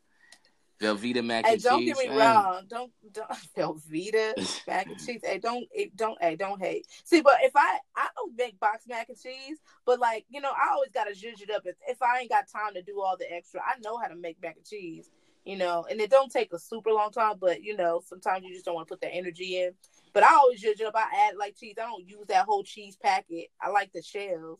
[0.81, 1.93] Velveeta mac and, and don't cheese.
[1.95, 2.63] Don't get me wrong.
[2.67, 5.21] Don't don't Velveeta mac and cheese.
[5.23, 6.87] Hey, don't don't hey don't hate.
[7.03, 10.51] See, but if I I don't make box mac and cheese, but like you know,
[10.51, 11.63] I always gotta zhuzh it up.
[11.65, 14.15] If if I ain't got time to do all the extra, I know how to
[14.15, 15.09] make mac and cheese.
[15.45, 18.53] You know, and it don't take a super long time, but you know, sometimes you
[18.53, 19.71] just don't want to put that energy in.
[20.13, 20.95] But I always zhuzh it up.
[20.95, 21.75] I add like cheese.
[21.79, 23.47] I don't use that whole cheese packet.
[23.61, 24.59] I like the shells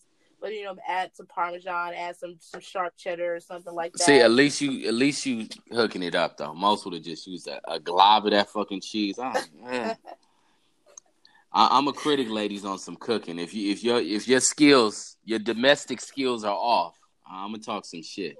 [0.50, 4.04] you know, add some parmesan, add some some sharp cheddar or something like that.
[4.04, 6.54] See, at least you at least you hooking it up though.
[6.54, 9.18] Most would have just used a, a glob of that fucking cheese.
[9.20, 9.34] Oh,
[11.54, 13.38] I, I'm a critic, ladies, on some cooking.
[13.38, 16.98] If you if your if your skills, your domestic skills are off,
[17.30, 18.36] I'm gonna talk some shit.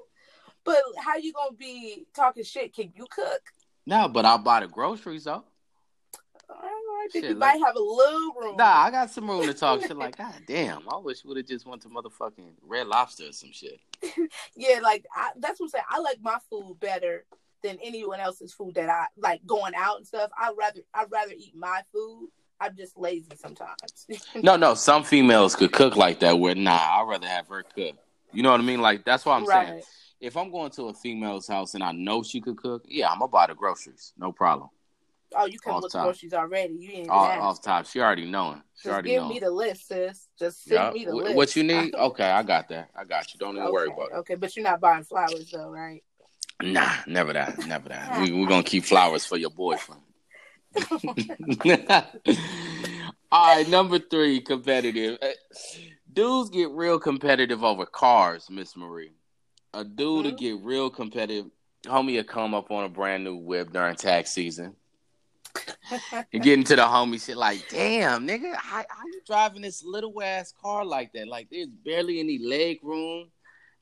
[0.64, 2.74] But how you gonna be talking shit?
[2.74, 3.42] Can you cook?
[3.86, 5.44] No, but I'll buy the groceries though.
[7.02, 8.58] I think shit, you like, might have a little room.
[8.58, 9.98] Nah, I got some room to talk shit.
[9.98, 13.32] Like, god damn, I wish we would have just went to motherfucking Red Lobster or
[13.32, 13.80] some shit.
[14.56, 15.86] yeah, like I, that's what I'm saying.
[15.90, 17.26] I like my food better
[17.64, 20.32] than anyone else's food that I like going out and stuff.
[20.38, 22.30] I rather I rather eat my food.
[22.60, 24.08] I'm just lazy sometimes.
[24.36, 26.40] no, no, some females could cook like that.
[26.40, 27.96] Where nah, I'd rather have her cook.
[28.32, 28.82] You know what I mean?
[28.82, 29.68] Like that's what I'm right.
[29.68, 29.84] saying.
[30.20, 33.20] If I'm going to a female's house and I know she could cook, yeah, I'm
[33.20, 34.70] gonna buy the groceries, no problem.
[35.36, 36.04] Oh, you come with top.
[36.06, 36.74] groceries already.
[36.74, 37.86] You ain't off, off top.
[37.86, 38.62] She already knowing.
[38.76, 39.34] She Just already give knowing.
[39.34, 40.28] me the list, sis.
[40.38, 40.94] Just send yep.
[40.94, 41.36] me the list.
[41.36, 41.96] What you need?
[42.02, 42.90] Okay, I got that.
[42.96, 43.40] I got you.
[43.40, 43.72] Don't even okay.
[43.72, 44.16] worry about it.
[44.16, 46.04] Okay, but you're not buying flowers though, right?
[46.62, 47.66] Nah, never that.
[47.66, 48.20] Never that.
[48.20, 50.02] we, we're gonna keep flowers for your boyfriend.
[53.32, 55.18] All right, number three, competitive.
[55.22, 55.28] Uh,
[56.12, 59.12] dudes get real competitive over cars, Miss Marie.
[59.74, 60.30] A dude mm-hmm.
[60.30, 61.46] to get real competitive.
[61.86, 64.76] Homie will come up on a brand new whip during tax season
[66.34, 70.22] and getting to the homie shit like, damn, nigga, how, how you driving this little
[70.22, 71.28] ass car like that?
[71.28, 73.30] Like, there's barely any leg room.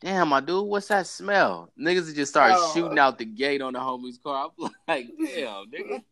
[0.01, 1.71] Damn, my dude, what's that smell?
[1.79, 2.71] Niggas just start oh.
[2.73, 4.49] shooting out the gate on the homie's car.
[4.59, 6.03] I'm like, damn, nigga.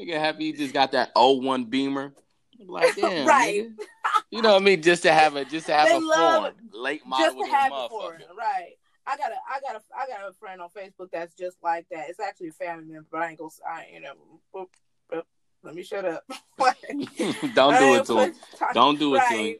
[0.00, 2.14] nigga happy you just got that 01 Beamer.
[2.58, 3.68] I'm like, damn, right.
[3.68, 3.84] Nigga.
[4.30, 4.82] You know what I mean?
[4.82, 7.72] Just to have a just to have they a love, late model just to have
[7.72, 8.20] motherfucker.
[8.36, 8.72] right.
[9.10, 11.86] I got a I got a I got a friend on Facebook that's just like
[11.90, 12.08] that.
[12.08, 14.12] It's actually a family member, but I ain't gonna I you know
[14.54, 14.68] boop,
[15.12, 15.22] boop,
[15.64, 16.24] let me shut up.
[17.54, 18.34] don't do it to him.
[18.72, 19.30] Don't do it right.
[19.30, 19.56] to him.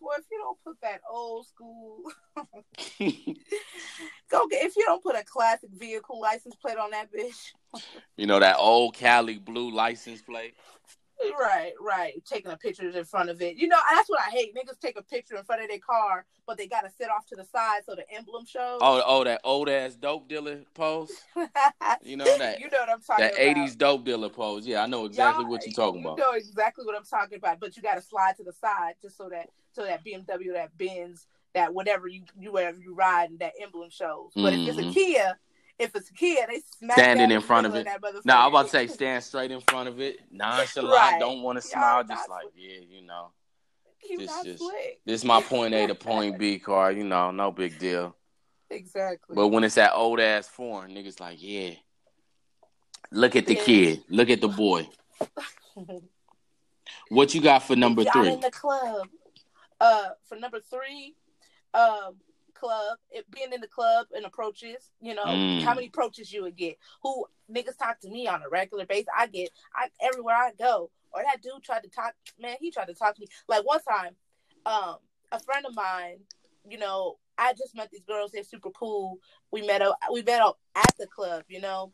[0.00, 2.02] Boy, if you don't put that old school
[4.30, 7.52] go get if you don't put a classic vehicle license plate on that bitch.
[8.16, 10.54] you know that old Cali blue license plate?
[11.38, 12.24] Right, right.
[12.24, 13.56] Taking a picture in front of it.
[13.56, 14.54] You know, that's what I hate.
[14.54, 17.36] Niggas take a picture in front of their car, but they gotta sit off to
[17.36, 18.78] the side so the emblem shows.
[18.82, 21.10] Oh, oh, that old ass dope dealer pose.
[22.02, 22.60] you know that.
[22.60, 23.54] You know what I'm talking that about.
[23.54, 24.66] That '80s dope dealer pose.
[24.66, 26.18] Yeah, I know exactly Y'all, what you're talking you about.
[26.18, 29.16] You know exactly what I'm talking about, but you gotta slide to the side just
[29.16, 33.38] so that so that BMW, that Benz, that whatever you you wherever you ride, and
[33.40, 34.32] that emblem shows.
[34.34, 34.62] But mm-hmm.
[34.62, 34.92] if it's a mm-hmm.
[34.92, 35.38] Kia
[35.80, 37.86] if it's a kid, they smack standing in front of it.
[37.86, 41.18] No, nah, I'm about to say stand straight in front of it, nonchalant, right.
[41.18, 43.30] don't want to smile, just like yeah, you know.
[44.16, 44.62] this just
[45.06, 48.14] this is my point A to point B car, you know, no big deal.
[48.70, 49.34] Exactly.
[49.34, 51.70] But when it's that old ass foreign, niggas like, yeah.
[53.10, 53.64] Look at the yeah.
[53.64, 54.04] kid.
[54.08, 54.88] Look at the boy.
[57.08, 58.32] what you got for number three?
[58.32, 59.08] in the club.
[59.80, 61.14] Uh, for number three,
[61.72, 62.16] um,
[62.60, 65.62] club, it, being in the club and approaches, you know, mm.
[65.62, 66.76] how many approaches you would get.
[67.02, 69.08] Who niggas talk to me on a regular basis.
[69.16, 70.90] I get I everywhere I go.
[71.12, 73.28] Or that dude tried to talk man, he tried to talk to me.
[73.48, 74.14] Like one time,
[74.66, 74.96] um,
[75.32, 76.18] a friend of mine,
[76.68, 79.18] you know, I just met these girls, they're super cool.
[79.50, 81.92] We met up we met up at the club, you know.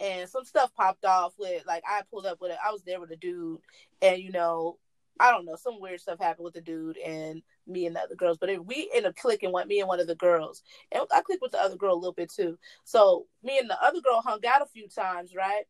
[0.00, 2.58] And some stuff popped off with like I pulled up with it.
[2.64, 3.60] I was there with a dude
[4.00, 4.78] and you know,
[5.20, 8.14] I don't know, some weird stuff happened with the dude and me and the other
[8.14, 8.38] girls.
[8.38, 11.20] But if we end up clicking with me and one of the girls, and I
[11.20, 12.58] clicked with the other girl a little bit too.
[12.84, 15.64] So me and the other girl hung out a few times, right?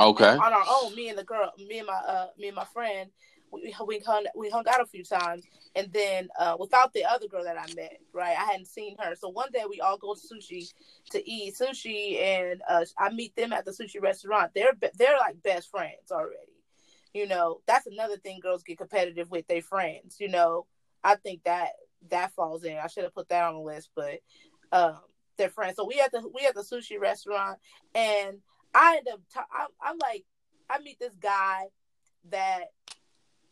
[0.00, 0.36] Okay.
[0.36, 3.10] On our own, me and the girl, me and my uh, me and my friend,
[3.50, 7.26] we we hung we hung out a few times, and then uh, without the other
[7.26, 8.36] girl that I met, right?
[8.38, 9.14] I hadn't seen her.
[9.16, 10.72] So one day we all go to sushi
[11.10, 14.52] to eat sushi, and uh, I meet them at the sushi restaurant.
[14.54, 16.52] They're they're like best friends already
[17.14, 20.66] you know that's another thing girls get competitive with their friends you know
[21.04, 21.70] i think that
[22.10, 24.18] that falls in i should have put that on the list but
[24.72, 24.98] um
[25.36, 27.58] their friends so we at the we at the sushi restaurant
[27.94, 28.38] and
[28.74, 30.24] i end up t- I'm, I'm like
[30.68, 31.64] i meet this guy
[32.30, 32.64] that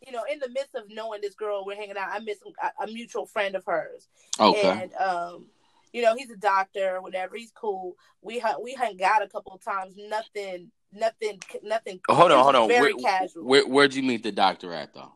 [0.04, 2.84] you know in the midst of knowing this girl we're hanging out i miss a,
[2.84, 4.08] a mutual friend of hers
[4.40, 5.46] okay and um
[5.92, 9.52] you know he's a doctor whatever he's cool we hung we hung out a couple
[9.52, 12.00] of times nothing nothing, nothing.
[12.08, 12.68] hold on, hold on.
[12.68, 13.44] Very where, casual.
[13.44, 15.12] Where, where'd you meet the doctor at though?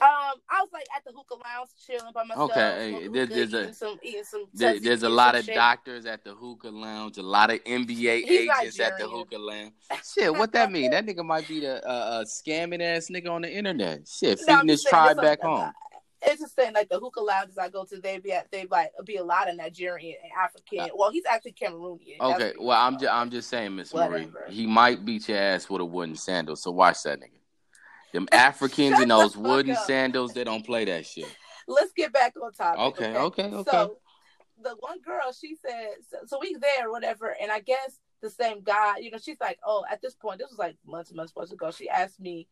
[0.00, 2.50] Um, I was like at the hookah lounge chilling by myself.
[2.50, 5.54] Okay, there, there's a some, some there, there's a lot of shit.
[5.54, 8.92] doctors at the hookah lounge, a lot of NBA He's agents Nigerian.
[8.92, 9.72] at the hookah lounge.
[10.12, 10.90] Shit, what that mean?
[10.90, 14.08] That nigga might be the uh, uh, scamming ass nigga on the internet.
[14.08, 15.72] Shit, feeding no, his tribe back home
[16.26, 18.90] it's just saying like the hookah lounges I go to, they be at, they like
[19.04, 20.88] be a lot of Nigerian and African.
[20.96, 22.20] Well, he's actually Cameroonian.
[22.20, 25.80] Okay, well I'm just I'm just saying, Miss Marie, he might beat your ass with
[25.80, 26.56] a wooden sandal.
[26.56, 27.43] So watch that nigga.
[28.14, 29.84] Them Africans in those wooden up.
[29.86, 31.26] sandals, they don't play that shit.
[31.66, 32.80] Let's get back on topic.
[32.80, 33.70] Okay, okay, okay.
[33.72, 33.96] So
[34.62, 38.62] the one girl, she said, so, so we there, whatever, and I guess the same
[38.62, 41.32] guy, you know, she's like, oh, at this point, this was like months and months,
[41.34, 41.72] months ago.
[41.72, 42.46] She asked me,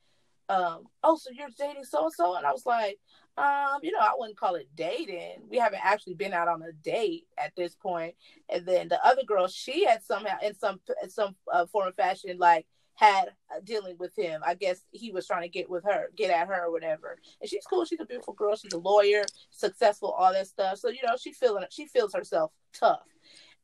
[0.48, 2.98] um, oh, so you're dating so and so, and I was like,
[3.38, 5.44] um, you know, I wouldn't call it dating.
[5.48, 8.16] We haven't actually been out on a date at this point.
[8.52, 11.94] And then the other girl, she had somehow in some in some uh, form of
[11.94, 14.42] fashion like had uh, dealing with him.
[14.44, 17.18] I guess he was trying to get with her, get at her or whatever.
[17.40, 17.84] And she's cool.
[17.84, 18.56] She's a beautiful girl.
[18.56, 20.78] She's a lawyer, successful, all that stuff.
[20.78, 23.00] So you know, she feeling she feels herself tough.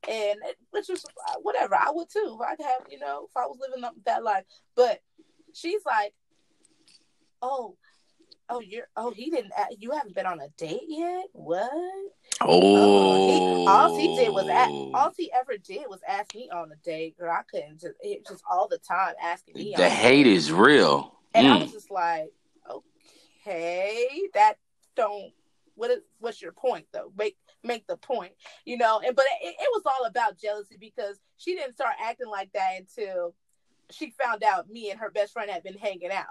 [0.09, 0.39] And
[0.71, 1.75] which is uh, whatever.
[1.75, 2.39] I would too.
[2.45, 4.45] I'd have, you know, if I was living that life.
[4.75, 5.01] But
[5.53, 6.13] she's like,
[7.41, 7.75] oh,
[8.49, 11.25] oh, you're, oh, he didn't, you haven't been on a date yet?
[11.33, 11.71] What?
[12.41, 16.49] Oh, oh he, all he did was, ask, all he ever did was ask me
[16.51, 17.31] on a date, girl.
[17.31, 19.73] I couldn't just, it just all the time asking me.
[19.75, 21.15] The hate is real.
[21.33, 21.51] And mm.
[21.51, 22.31] I was just like,
[22.69, 24.55] okay, that
[24.95, 25.31] don't,
[25.75, 27.11] what is, what's your point though?
[27.17, 28.33] Make, make the point,
[28.65, 28.99] you know?
[29.05, 32.71] And, but it, it was all about jealousy because she didn't start acting like that
[32.79, 33.35] until
[33.91, 36.25] she found out me and her best friend had been hanging out.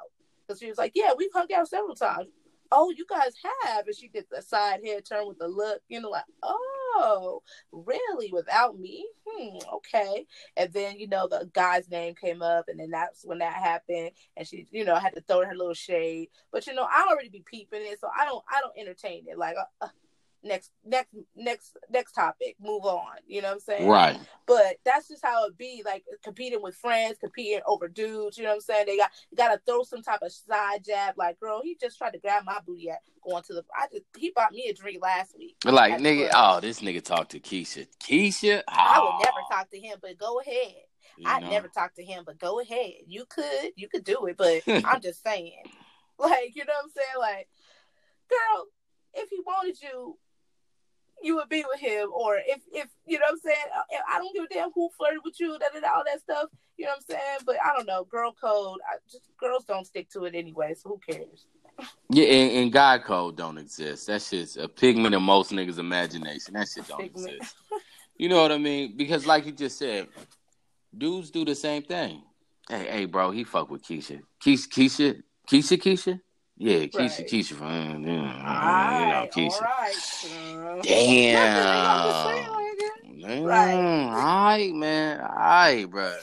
[0.48, 2.28] Because she was like, Yeah, we've hung out several times.
[2.70, 3.32] Oh, you guys
[3.64, 3.86] have.
[3.86, 8.30] And she did the side head turn with the look, you know, like, oh, really?
[8.32, 9.06] Without me?
[9.26, 10.26] Hmm, okay.
[10.56, 14.10] And then, you know, the guy's name came up, and then that's when that happened.
[14.36, 16.28] And she, you know, had to throw her little shade.
[16.52, 19.38] But you know, I already be peeping it, so I don't I don't entertain it.
[19.38, 19.88] Like uh, uh
[20.42, 23.88] next next next next topic move on you know what i'm saying?
[23.88, 24.18] Right.
[24.46, 28.50] But that's just how it be like competing with friends competing over dudes you know
[28.50, 28.86] what i'm saying?
[28.86, 32.12] They got got to throw some type of side jab like girl he just tried
[32.12, 35.02] to grab my booty at going to the i just he bought me a drink
[35.02, 35.56] last week.
[35.64, 37.86] Like nigga oh this nigga talked to keisha.
[38.02, 38.62] Keisha?
[38.68, 38.72] Oh.
[38.72, 39.18] i would ah.
[39.18, 40.74] never talk to him but go ahead.
[41.26, 42.92] I never talk to him, but go ahead.
[43.06, 45.62] You could, you could do it, but I'm just saying,
[46.18, 47.18] like, you know what I'm saying?
[47.18, 47.48] Like,
[48.28, 48.66] girl,
[49.14, 50.18] if he wanted you,
[51.22, 53.66] you would be with him, or if if you know what I'm saying.
[54.08, 56.48] I don't give a damn who flirted with you, that and all that stuff.
[56.76, 57.38] You know what I'm saying?
[57.44, 58.78] But I don't know, girl code.
[58.88, 61.46] I just girls don't stick to it anyway, so who cares?
[62.10, 64.06] Yeah, and, and God code don't exist.
[64.08, 66.54] That shit's a pigment of most niggas' imagination.
[66.54, 67.34] That shit don't pigment.
[67.34, 67.54] exist.
[68.16, 68.96] You know what I mean?
[68.96, 70.08] Because like you just said,
[70.96, 72.22] dudes do the same thing.
[72.68, 74.20] Hey, hey, bro, he fuck with Keisha.
[74.44, 76.20] Keisha, Keisha, Keisha, Keisha.
[76.58, 77.26] Yeah, Keisha, right.
[77.28, 77.54] Keisha.
[77.54, 79.62] From, yeah, all right, you know, Keisha.
[79.62, 80.82] All right.
[80.82, 82.18] Damn.
[83.20, 83.44] Damn.
[83.44, 83.74] Right.
[83.74, 85.20] All right, man.
[85.20, 86.16] All right, bro.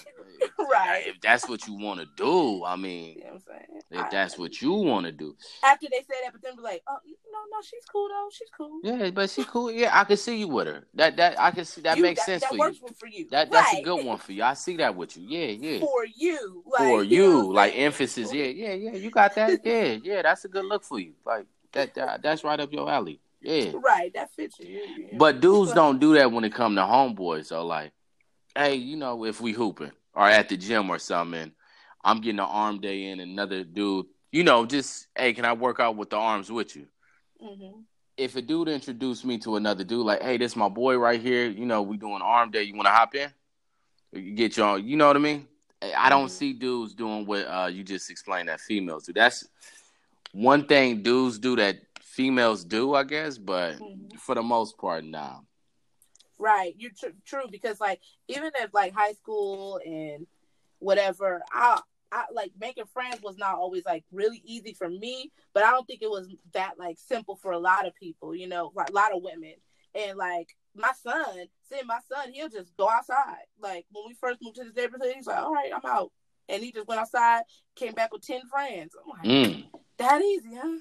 [0.60, 1.04] Right.
[1.08, 4.62] If that's what you want to do, I mean, you know if I, that's what
[4.62, 5.36] you want to do.
[5.64, 8.30] After they say that, but then be like, oh, no, no, she's cool though.
[8.32, 8.80] She's cool.
[8.84, 9.72] Yeah, but she's cool.
[9.72, 10.84] Yeah, I can see you with her.
[10.94, 12.96] That that I can see that you, makes that, sense that for works you.
[12.98, 13.28] for you.
[13.30, 13.82] That that's right.
[13.82, 14.44] a good one for you.
[14.44, 15.28] I see that with you.
[15.28, 15.80] Yeah, yeah.
[15.80, 18.34] For you, like, for you, you know like emphasis.
[18.34, 18.94] Yeah, yeah, yeah.
[18.94, 19.62] You got that.
[19.66, 20.22] yeah, yeah.
[20.22, 21.14] That's a good look for you.
[21.26, 21.94] Like that.
[21.96, 23.20] that that's right up your alley.
[23.42, 23.72] Yeah.
[23.76, 24.12] Right.
[24.14, 24.82] That fits you.
[24.98, 25.18] Yeah.
[25.18, 27.48] But dudes don't do that when it come to homeboys.
[27.48, 27.92] So like,
[28.56, 31.52] hey, you know, if we hooping or at the gym or something,
[32.04, 35.80] I'm getting an arm day in, another dude, you know, just hey, can I work
[35.80, 36.88] out with the arms with you?
[37.44, 37.82] Mm-hmm.
[38.18, 41.48] If a dude introduced me to another dude, like, hey, this my boy right here,
[41.48, 42.64] you know, we doing arm day.
[42.64, 43.30] You want to hop in?
[44.14, 45.48] You get your, you know what I mean?
[45.98, 46.30] I don't mm-hmm.
[46.30, 49.14] see dudes doing what uh, you just explained that females do.
[49.14, 49.46] That's
[50.32, 54.18] one thing dudes do that females do, I guess, but mm-hmm.
[54.18, 55.40] for the most part, nah.
[56.38, 60.28] Right, you're tr- true because like even if like high school and
[60.80, 61.80] whatever, I
[62.12, 65.86] I like making friends was not always like really easy for me, but I don't
[65.86, 68.94] think it was that like simple for a lot of people, you know, like a
[68.94, 69.54] lot of women.
[69.94, 73.46] And like my son, seeing my son, he'll just go outside.
[73.60, 76.12] Like when we first moved to this neighborhood, he's like, "All right, I'm out,"
[76.50, 77.44] and he just went outside,
[77.76, 78.94] came back with ten friends.
[79.02, 79.66] I'm like, mm.
[79.98, 80.80] that easy, huh?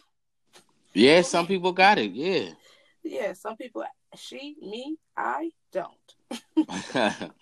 [0.93, 2.13] Yeah, some people got it.
[2.13, 2.51] Yeah.
[3.03, 3.85] Yeah, some people
[4.17, 5.91] she, me, I don't.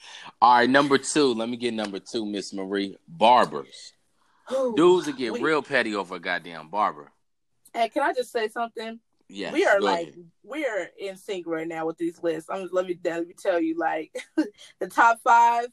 [0.41, 1.35] All right, number two.
[1.35, 2.97] Let me get number two, Miss Marie.
[3.09, 3.93] Barbers.
[4.51, 7.11] Ooh, Dudes that get we, real petty over a goddamn barber.
[7.75, 8.99] And can I just say something?
[9.29, 10.25] Yeah, we are like ahead.
[10.43, 12.51] we are in sync right now with these lists.
[12.51, 14.15] I'm let me let me tell you, like
[14.79, 15.67] the top five.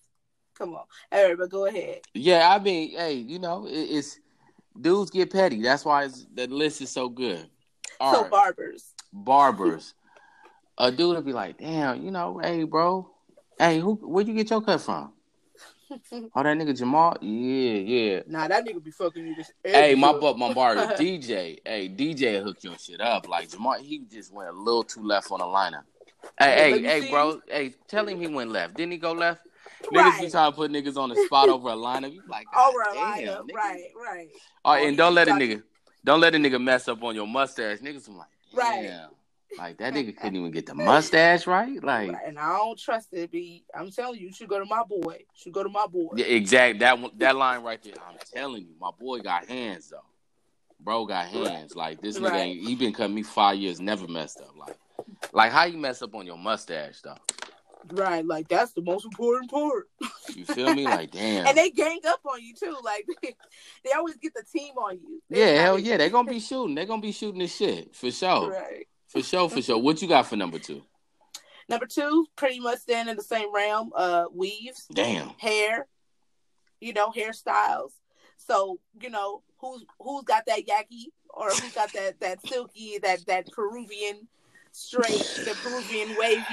[0.58, 2.02] Come on, all right, but go ahead.
[2.14, 4.20] Yeah, I mean, hey, you know, it, it's
[4.80, 5.62] dudes get petty.
[5.62, 7.50] That's why the list is so good.
[8.00, 8.32] All so right.
[8.32, 9.94] barbers, barbers
[10.80, 13.12] a dude would be like, damn, you know, hey, bro,
[13.58, 15.12] hey, who, where'd you get your cut from?
[15.92, 15.98] oh,
[16.44, 17.18] that nigga Jamal?
[17.20, 18.22] Yeah, yeah.
[18.28, 19.54] Nah, that nigga be fucking you just.
[19.64, 21.60] Hey, my butt, my bar is DJ.
[21.66, 23.28] Hey, DJ hook your shit up.
[23.28, 25.84] Like Jamal, he just went a little too left on the lineup.
[26.40, 27.42] Hey, hey, hey, bro.
[27.48, 28.76] Hey, tell him he went left.
[28.76, 29.42] Didn't he go left?
[29.92, 30.14] Right.
[30.14, 32.14] Niggas be trying to put niggas on the spot over a lineup.
[32.14, 33.54] You like over a lineup, nigga.
[33.54, 34.28] right, right.
[34.66, 35.64] All right, oh, and don't let a nigga,
[36.04, 37.80] don't let a nigga mess up on your mustache.
[37.80, 39.08] Niggas, I'm like, right.
[39.58, 41.84] Like that nigga couldn't even get the mustache right.
[41.84, 43.32] Like, and I don't trust it.
[43.32, 45.18] Be I'm telling you, you should go to my boy.
[45.20, 46.10] You should go to my boy.
[46.16, 46.80] Yeah, exact.
[46.80, 47.94] That one, that line right there.
[48.08, 49.98] I'm telling you, my boy got hands though.
[50.80, 51.76] Bro got hands.
[51.76, 52.56] Like this nigga, right.
[52.56, 54.56] he been cutting me five years, never messed up.
[54.58, 54.78] Like,
[55.34, 57.18] like how you mess up on your mustache though?
[57.92, 59.90] Right, like that's the most important part.
[60.36, 60.86] you feel me?
[60.86, 61.48] Like damn.
[61.48, 62.78] And they gang up on you too.
[62.84, 63.36] Like they,
[63.84, 65.22] they always get the team on you.
[65.30, 65.98] They yeah, hell yeah.
[65.98, 66.76] They're gonna be shooting.
[66.76, 68.52] They're gonna be shooting this shit for sure.
[68.52, 68.88] Right.
[69.10, 69.78] For sure, for sure.
[69.78, 70.84] What you got for number two?
[71.68, 73.92] Number two, pretty much staying in the same realm.
[73.96, 74.86] Uh, weaves.
[74.94, 75.30] Damn.
[75.38, 75.88] Hair.
[76.80, 77.92] You know, hairstyles.
[78.38, 83.26] So you know who's who's got that yaki or who's got that that silky that
[83.28, 84.28] that Peruvian
[84.72, 86.44] straight the Peruvian wavy.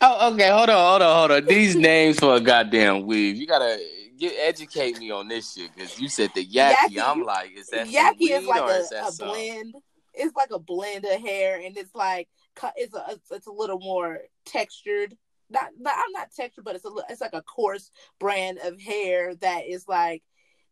[0.00, 0.50] Oh, okay.
[0.50, 1.46] Hold on, hold on, hold on.
[1.46, 3.36] These names for a goddamn weave.
[3.36, 3.78] You gotta
[4.18, 6.74] get educate me on this shit because you said the yaki.
[6.90, 7.02] yaki.
[7.04, 9.74] I'm like, is that yaki is like a, a blend
[10.14, 12.28] it's like a blend of hair, and it's like
[12.76, 15.16] it's a it's a little more textured.
[15.50, 19.34] Not, not I'm not textured, but it's a it's like a coarse brand of hair
[19.36, 20.22] that is like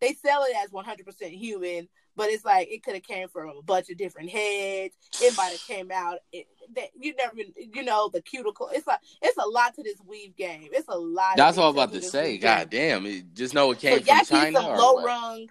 [0.00, 3.62] they sell it as 100% human, but it's like it could have came from a
[3.62, 4.94] bunch of different heads.
[5.20, 6.18] It might have came out.
[6.32, 8.70] It, that you never, you know, the cuticle.
[8.72, 10.68] It's like it's a lot to this weave game.
[10.72, 11.36] It's a lot.
[11.36, 12.38] That's all I'm about to say.
[12.38, 13.04] God damn!
[13.06, 14.60] It, just know it came so from China.
[14.60, 15.48] Some low rung.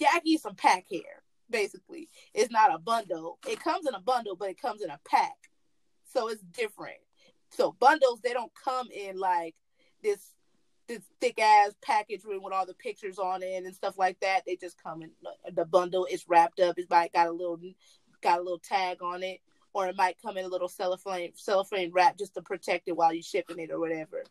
[0.00, 2.08] Yaki some pack hair basically.
[2.32, 3.38] It's not a bundle.
[3.48, 5.36] It comes in a bundle, but it comes in a pack.
[6.12, 6.98] So it's different.
[7.50, 9.54] So bundles, they don't come in like
[10.02, 10.34] this
[10.86, 14.42] this thick ass package with all the pictures on it and stuff like that.
[14.46, 16.06] They just come in uh, the bundle.
[16.10, 16.78] It's wrapped up.
[16.78, 17.58] It's might got a little
[18.22, 19.40] got a little tag on it,
[19.72, 23.12] or it might come in a little cellophane cellophane wrap just to protect it while
[23.12, 24.24] you're shipping it or whatever.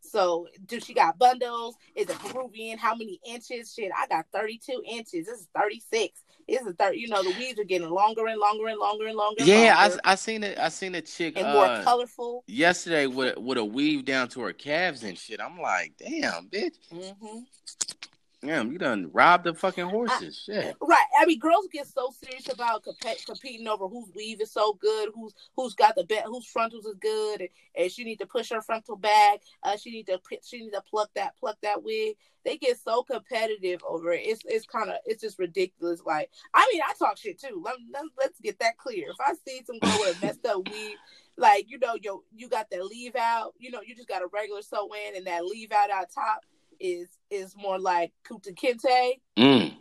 [0.00, 1.76] So, do she got bundles?
[1.94, 2.76] Is it Peruvian?
[2.76, 3.72] How many inches?
[3.72, 5.26] Shit, I got 32 inches.
[5.26, 6.20] This is 36.
[6.52, 6.98] This is 30.
[6.98, 9.42] You know, the weeds are getting longer and longer and longer and longer.
[9.42, 10.00] Yeah, longer.
[10.04, 10.58] I I seen it.
[10.58, 14.42] I seen a chick and more uh, colorful yesterday with with a weave down to
[14.42, 15.40] her calves and shit.
[15.40, 16.76] I'm like, damn, bitch.
[16.92, 17.38] Mm-hmm.
[18.44, 20.44] Damn, you done robbed the fucking horses.
[20.48, 20.76] I, Shit.
[20.80, 21.04] Right.
[21.20, 25.10] I mean, girls get so serious about comp- competing over whose weave is so good,
[25.14, 28.50] who's who's got the best, whose frontals is good, and, and she need to push
[28.50, 29.42] her frontal back.
[29.62, 32.16] Uh, she need to she need to pluck that pluck that wig.
[32.44, 34.22] They get so competitive over it.
[34.24, 36.02] It's it's kind of it's just ridiculous.
[36.04, 37.62] Like I mean, I talk shit too.
[37.64, 39.10] Let, let, let's get that clear.
[39.10, 40.96] If I see some girl with a messed up weave,
[41.36, 43.54] like you know, yo, you got that leave out.
[43.60, 46.40] You know, you just got a regular sew in and that leave out out top
[46.82, 49.20] is is more like Kunta Kinte.
[49.38, 49.74] Mm.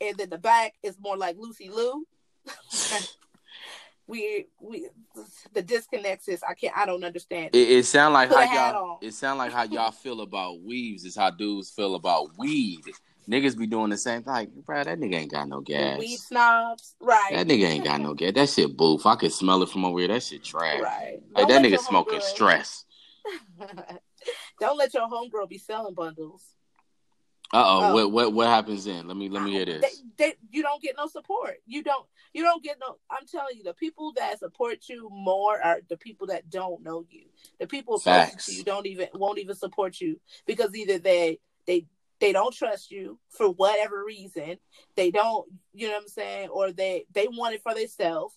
[0.00, 2.04] And then the back is more like Lucy Liu.
[4.08, 4.88] we we
[5.54, 7.50] the disconnects is I can't I don't understand.
[7.54, 11.04] It, it sound like Put how y'all it sound like how y'all feel about weaves
[11.04, 12.80] is how dudes feel about weed.
[13.30, 14.32] Niggas be doing the same thing.
[14.32, 16.00] Like, bro, that nigga ain't got no gas.
[16.00, 17.30] Weed snobs, right?
[17.32, 18.32] That nigga ain't got no gas.
[18.34, 19.06] That shit boof.
[19.06, 20.08] I can smell it from over here.
[20.08, 20.80] That shit trash.
[20.80, 21.20] Right.
[21.32, 22.84] Like, that nigga smoking stress.
[24.60, 26.44] Don't let your homegirl be selling bundles.
[27.54, 29.06] Uh oh, what what what happens then?
[29.06, 29.82] Let me let me hear this.
[29.82, 31.56] They, they, you don't get no support.
[31.66, 32.96] You don't you don't get no.
[33.10, 37.04] I'm telling you, the people that support you more are the people that don't know
[37.10, 37.24] you.
[37.60, 41.84] The people to you don't even won't even support you because either they they
[42.20, 44.56] they don't trust you for whatever reason.
[44.94, 48.34] They don't, you know what I'm saying, or they they want it for themselves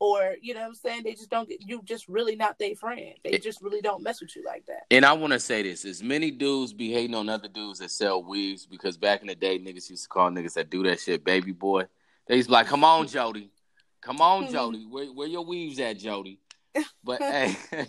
[0.00, 1.02] or you know what I'm saying?
[1.04, 3.14] They just don't get you just really not their friend.
[3.22, 4.86] They just really don't mess with you like that.
[4.90, 7.90] And I want to say this: as many dudes be hating on other dudes that
[7.90, 10.98] sell weaves because back in the day, niggas used to call niggas that do that
[11.00, 11.84] shit baby boy.
[12.26, 13.50] They used to be like, "Come on, Jody,
[14.00, 16.40] come on, Jody, where where your weaves at, Jody?"
[17.02, 17.56] But hey,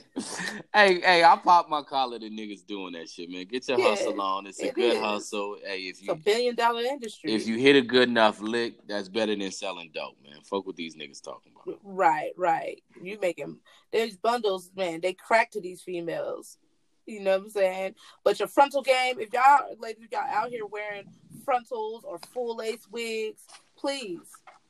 [0.74, 3.46] hey, hey, I pop my collar to niggas doing that shit, man.
[3.46, 4.48] Get your yeah, hustle on.
[4.48, 5.00] It's a good is.
[5.00, 5.58] hustle.
[5.64, 7.34] Hey, if you it's a billion dollar industry.
[7.34, 10.42] If you hit a good enough lick, that's better than selling dope, man.
[10.44, 11.80] Fuck what these niggas talking about.
[11.84, 12.82] Right, right.
[13.02, 13.58] You making
[13.92, 15.02] there's bundles, man.
[15.02, 16.58] They crack to these females.
[17.06, 17.96] You know what I'm saying?
[18.24, 21.06] But your frontal game, if y'all ladies, y'all out here wearing
[21.44, 23.42] frontals or full lace wigs,
[23.78, 24.20] please,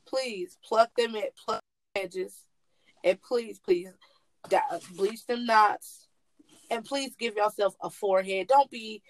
[0.06, 1.60] please pluck them at pluck
[1.94, 2.42] edges
[3.04, 3.88] and please, please,
[4.94, 6.08] bleach them knots.
[6.70, 8.48] And please give yourself a forehead.
[8.48, 9.02] Don't be.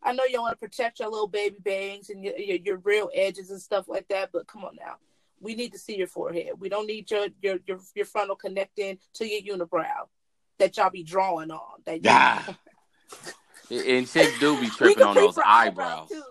[0.00, 3.10] I know you want to protect your little baby bangs and your, your, your real
[3.12, 4.94] edges and stuff like that, but come on now
[5.40, 6.52] we need to see your forehead.
[6.58, 10.06] We don't need your your your, your frontal connecting to your unibrow
[10.58, 11.82] that y'all be drawing on.
[11.86, 12.44] That yeah.
[13.70, 16.10] and chicks do be tripping on those eyebrows.
[16.10, 16.22] eyebrows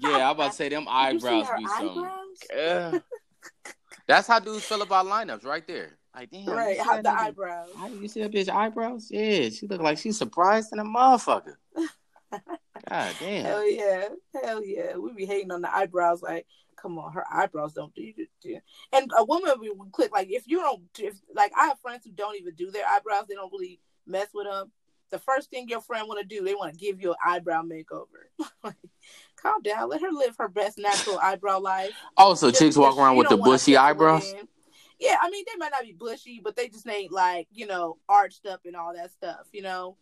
[0.00, 2.10] yeah, I'm about to say them eyebrows be some.
[2.52, 2.98] Yeah.
[4.06, 5.97] That's how dudes feel about lineups right there.
[6.14, 6.80] Like, damn, right?
[6.80, 7.68] How the eyebrows?
[8.00, 9.08] You see that bitch eyebrows?
[9.10, 11.56] Yeah, she look like she's surprised in a motherfucker.
[12.30, 12.40] God
[13.20, 13.44] damn.
[13.44, 14.08] Hell yeah,
[14.42, 14.96] hell yeah.
[14.96, 16.22] We be hating on the eyebrows.
[16.22, 16.46] Like,
[16.76, 18.12] come on, her eyebrows don't do.
[18.42, 18.58] do.
[18.92, 22.12] And a woman would click like if you don't, if like I have friends who
[22.12, 23.24] don't even do their eyebrows.
[23.28, 24.72] They don't really mess with them.
[25.10, 27.62] The first thing your friend want to do, they want to give you an eyebrow
[27.62, 28.28] makeover.
[29.36, 29.88] calm down.
[29.88, 31.92] Let her live her best natural eyebrow life.
[32.16, 34.34] Oh, so chicks walk around with the bushy eyebrows.
[34.98, 37.98] Yeah, I mean they might not be bushy, but they just ain't like you know
[38.08, 39.46] arched up and all that stuff.
[39.52, 39.96] You know.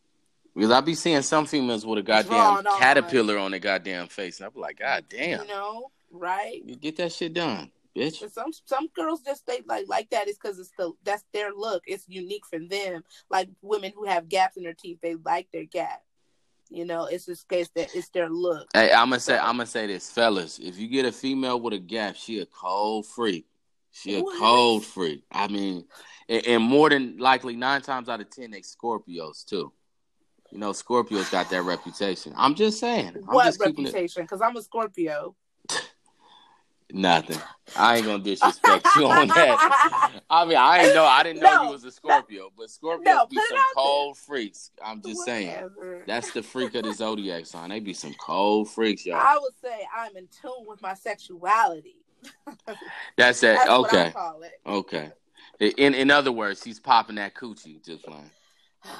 [0.54, 4.46] Because I be seeing some females with a goddamn caterpillar on their goddamn face, and
[4.46, 5.42] I be like, God damn.
[5.42, 6.62] You know, right?
[6.64, 8.22] You get that shit done, bitch.
[8.22, 11.52] But some some girls just they like like that is because it's the that's their
[11.52, 11.82] look.
[11.86, 13.04] It's unique for them.
[13.28, 16.02] Like women who have gaps in their teeth, they like their gap.
[16.70, 18.66] You know, it's just case that it's their look.
[18.74, 20.58] Hey, I'm gonna say, I'm gonna say this, fellas.
[20.58, 23.46] If you get a female with a gap, she a cold freak.
[23.96, 25.22] She a cold freak.
[25.32, 25.86] I mean,
[26.28, 29.72] and, and, more than likely, nine times out of ten, they Scorpios too.
[30.52, 32.34] You know, Scorpios got that reputation.
[32.36, 33.14] I'm just saying.
[33.16, 34.22] I'm what just reputation?
[34.22, 35.34] Because I'm a Scorpio.
[36.92, 37.38] Nothing.
[37.74, 40.20] I ain't gonna disrespect you on that.
[40.28, 41.04] I mean, I ain't know.
[41.04, 44.22] I didn't know no, you was a Scorpio, but Scorpios no, be some cold there.
[44.26, 44.70] freaks.
[44.84, 45.72] I'm just Whatever.
[45.80, 46.02] saying.
[46.06, 47.70] That's the freak of the zodiac sign.
[47.70, 49.16] They be some cold freaks, y'all.
[49.16, 51.96] I would say I'm in tune with my sexuality.
[53.16, 53.58] That's it.
[53.68, 54.12] Okay.
[54.66, 55.12] Okay.
[55.60, 58.30] In in other words, he's popping that coochie just fine.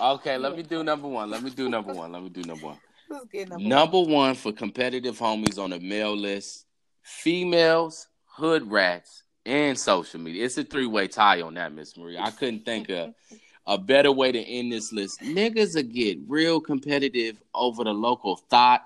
[0.00, 1.30] Okay, let me do number one.
[1.30, 2.10] Let me do number one.
[2.10, 2.78] Let me do number one.
[3.08, 4.10] Number, number one.
[4.10, 6.66] one for competitive homies on the mail list
[7.04, 10.44] females, hood rats, and social media.
[10.44, 12.18] It's a three way tie on that, Miss Marie.
[12.18, 13.14] I couldn't think of
[13.66, 15.20] a better way to end this list.
[15.20, 18.84] Niggas will get real competitive over the local thought.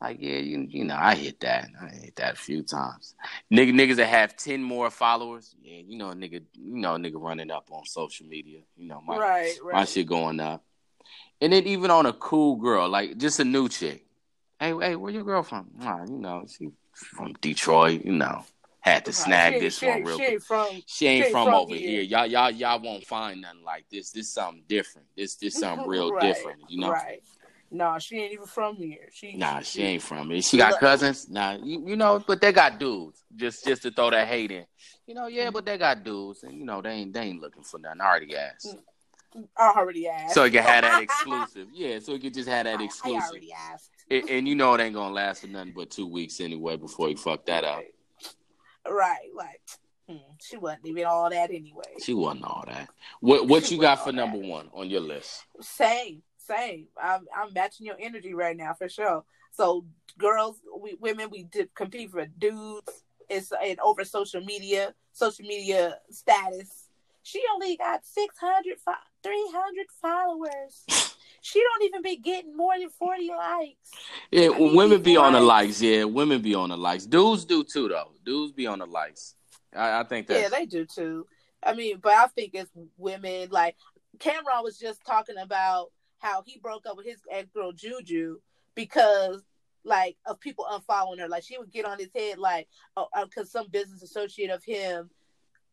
[0.00, 1.68] Like, yeah, you you know, I hit that.
[1.80, 3.16] I hit that a few times.
[3.52, 7.50] Nigga, niggas that have ten more followers, yeah, you know, nigga, you know, nigga running
[7.50, 8.60] up on social media.
[8.76, 9.74] You know, my right, right.
[9.74, 10.64] my shit going up.
[11.40, 14.04] And then even on a cool girl, like just a new chick.
[14.60, 15.70] Hey, hey, where your girl from?
[15.82, 18.44] Oh, you know, she from Detroit, you know.
[18.80, 20.42] Had to snag she, this she, one real she quick.
[20.42, 21.90] From, she ain't from, from, over here.
[21.90, 22.02] here.
[22.02, 24.12] Y'all, y'all, y'all won't find nothing like this.
[24.12, 25.08] This something different.
[25.16, 26.60] This, this something real right, different.
[26.68, 26.92] You know.
[26.92, 27.20] Right.
[27.70, 29.08] Nah, she ain't even from here.
[29.12, 30.40] She nah, she, she ain't from here.
[30.40, 31.28] She got cousins.
[31.28, 33.22] Nah, you, you know, but they got dudes.
[33.36, 34.64] Just just to throw that hate in.
[35.06, 37.62] You know, yeah, but they got dudes, and you know they ain't they ain't looking
[37.62, 38.00] for nothing.
[38.00, 38.76] I already asked.
[39.56, 40.34] I already asked.
[40.34, 41.68] So you can have that exclusive.
[41.72, 43.22] yeah, so you can just have that exclusive.
[43.22, 43.90] I, already asked.
[44.10, 47.10] And, and, you know it ain't gonna last for nothing but two weeks anyway before
[47.10, 47.82] you fuck that up.
[48.88, 49.60] Right, like
[50.08, 51.82] hmm, she wasn't even all that anyway.
[52.02, 52.88] She wasn't all that.
[53.20, 54.46] What what you got for number that.
[54.46, 55.44] one on your list?
[55.60, 56.86] Same, same.
[57.00, 59.24] I'm I'm matching your energy right now for sure.
[59.52, 59.84] So
[60.16, 63.04] girls, we women, we did compete for dudes.
[63.28, 66.88] It's and over social media, social media status.
[67.22, 68.76] She only got 600,
[69.22, 70.84] 300 followers.
[71.42, 73.90] she don't even be getting more than 40 likes.
[74.30, 75.82] Yeah, I mean, women be on the likes.
[75.82, 77.04] Yeah, women be on the likes.
[77.04, 78.12] Dudes do too, though.
[78.24, 79.34] Dudes be on the likes.
[79.74, 80.40] I, I think that.
[80.40, 81.26] Yeah, they do too.
[81.62, 83.48] I mean, but I think it's women.
[83.50, 83.76] Like
[84.18, 88.38] Cam'ron was just talking about how he broke up with his ex girl Juju
[88.74, 89.42] because
[89.84, 91.28] like of people unfollowing her.
[91.28, 95.10] Like she would get on his head like because uh, some business associate of him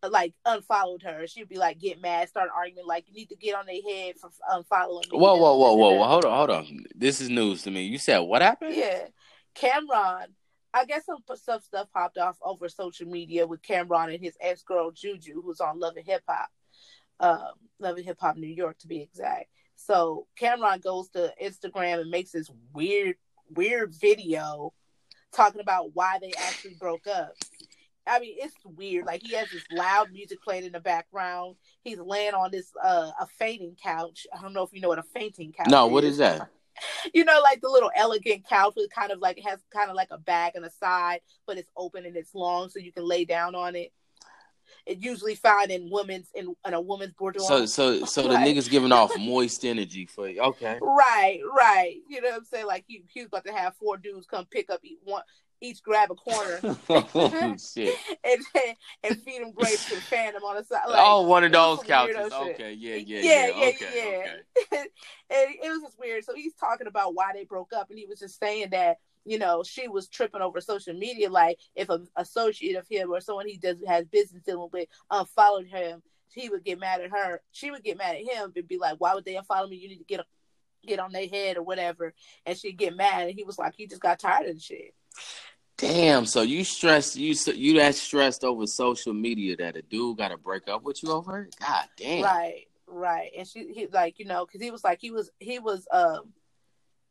[0.10, 1.28] like unfollowed her.
[1.28, 4.16] She'd be like, get mad, start arguing, like you need to get on their head
[4.20, 5.18] for unfollowing me.
[5.18, 6.86] Whoa, whoa, whoa, whoa, whoa, hold on, hold on.
[6.96, 7.84] This is news to me.
[7.84, 8.76] You said what happened?
[8.76, 9.08] Yeah,
[9.56, 10.28] Cam'ron.
[10.74, 14.62] I guess some some stuff popped off over social media with Cam'ron and his ex
[14.64, 16.50] girl Juju, who's on Love and Hip Hop,
[17.22, 19.46] um, Love and Hip Hop New York to be exact.
[19.76, 23.16] So Cam'ron goes to Instagram and makes this weird,
[23.50, 24.74] weird video
[25.34, 27.34] talking about why they actually broke up.
[28.08, 29.06] I mean, it's weird.
[29.06, 31.56] Like he has this loud music playing in the background.
[31.84, 34.28] He's laying on this uh a fainting couch.
[34.36, 35.68] I don't know if you know what a fainting couch.
[35.70, 35.92] No, is.
[35.92, 36.50] what is that?
[37.14, 40.10] You know, like the little elegant couch with kind of like has kind of like
[40.12, 43.24] a bag on the side, but it's open and it's long, so you can lay
[43.24, 43.94] down on it.
[44.86, 47.48] It usually found in women's in, in a woman's boudoir.
[47.48, 48.32] So, so, so right.
[48.46, 50.42] the nigga's giving off moist energy for you.
[50.42, 50.78] Okay.
[50.82, 51.96] Right, right.
[52.08, 52.68] You know what I'm saying?
[52.68, 55.24] Like he, he was about to have four dudes come pick up each one
[55.62, 56.60] each grab a corner
[56.90, 57.96] oh, shit.
[58.24, 58.42] and,
[59.04, 60.82] and feed them grapes and fan them on the side.
[60.88, 62.32] Like, oh, one of those couches.
[62.32, 63.68] Okay, yeah, yeah, yeah, yeah, yeah.
[63.68, 64.78] Okay, yeah.
[64.78, 64.88] Okay.
[65.30, 66.24] and it was just weird.
[66.24, 69.40] So he's talking about why they broke up, and he was just saying that you
[69.40, 71.30] know she was tripping over social media.
[71.30, 75.68] Like if an associate of him or someone he does has business dealing with unfollowed
[75.68, 77.42] him, he would get mad at her.
[77.52, 79.78] She would get mad at him and be like, "Why would they unfollow me?
[79.78, 80.26] You need to get a,
[80.86, 82.14] get on their head or whatever."
[82.46, 84.94] And she'd get mad, and he was like, he just got tired of the shit.
[85.78, 90.30] Damn, so you stressed you you that stressed over social media that a dude got
[90.30, 91.56] to break up with you over it?
[91.60, 92.24] God damn.
[92.24, 93.32] Right, right.
[93.38, 96.32] And she he like you know because he was like he was he was um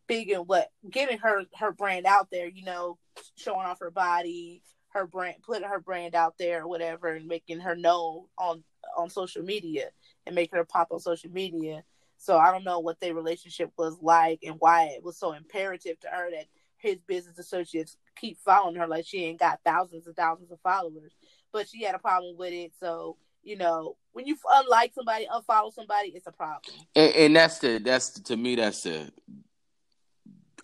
[0.06, 2.48] big in what getting her her brand out there.
[2.48, 2.98] You know,
[3.36, 7.60] showing off her body, her brand, putting her brand out there or whatever, and making
[7.60, 8.62] her known on
[8.96, 9.90] on social media
[10.26, 11.82] and making her pop on social media.
[12.16, 15.98] So I don't know what their relationship was like and why it was so imperative
[16.00, 16.46] to her that
[16.76, 21.12] his business associates keep following her like she ain't got thousands and thousands of followers.
[21.52, 25.72] But she had a problem with it, so you know when you unlike somebody, unfollow
[25.72, 26.74] somebody, it's a problem.
[26.94, 29.10] And, and that's the that's the, to me that's the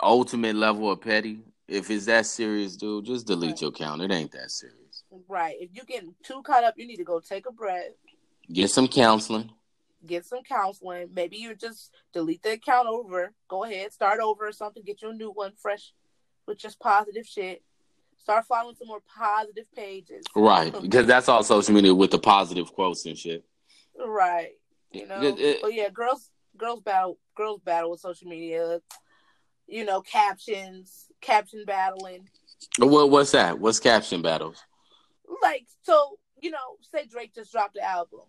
[0.03, 1.40] ultimate level of petty.
[1.68, 3.61] If it's that serious, dude, just delete right.
[3.61, 4.03] your account.
[4.03, 5.05] It ain't that serious.
[5.28, 5.57] Right.
[5.61, 7.92] If you get too caught up, you need to go take a breath.
[8.53, 9.51] Get some counseling.
[10.07, 11.11] Get some counseling.
[11.14, 13.32] Maybe you just delete the account over.
[13.48, 14.82] Go ahead, start over or something.
[14.82, 15.92] Get you a new one, fresh,
[16.46, 17.62] with just positive shit.
[18.18, 20.24] Start following some more positive pages.
[20.34, 23.44] Right, because that's all social media with the positive quotes and shit.
[23.98, 24.53] Right.
[24.92, 25.22] You know.
[25.22, 28.80] It, it, but yeah, girls girls battle girls battle with social media.
[29.70, 32.28] You know, captions, caption battling.
[32.78, 33.58] What what's that?
[33.60, 34.62] What's caption battles?
[35.42, 38.20] Like so, you know, say Drake just dropped the album.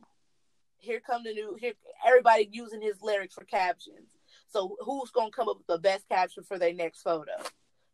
[0.78, 1.74] Here come the new here
[2.06, 4.08] everybody using his lyrics for captions.
[4.50, 7.32] So who's gonna come up with the best caption for their next photo?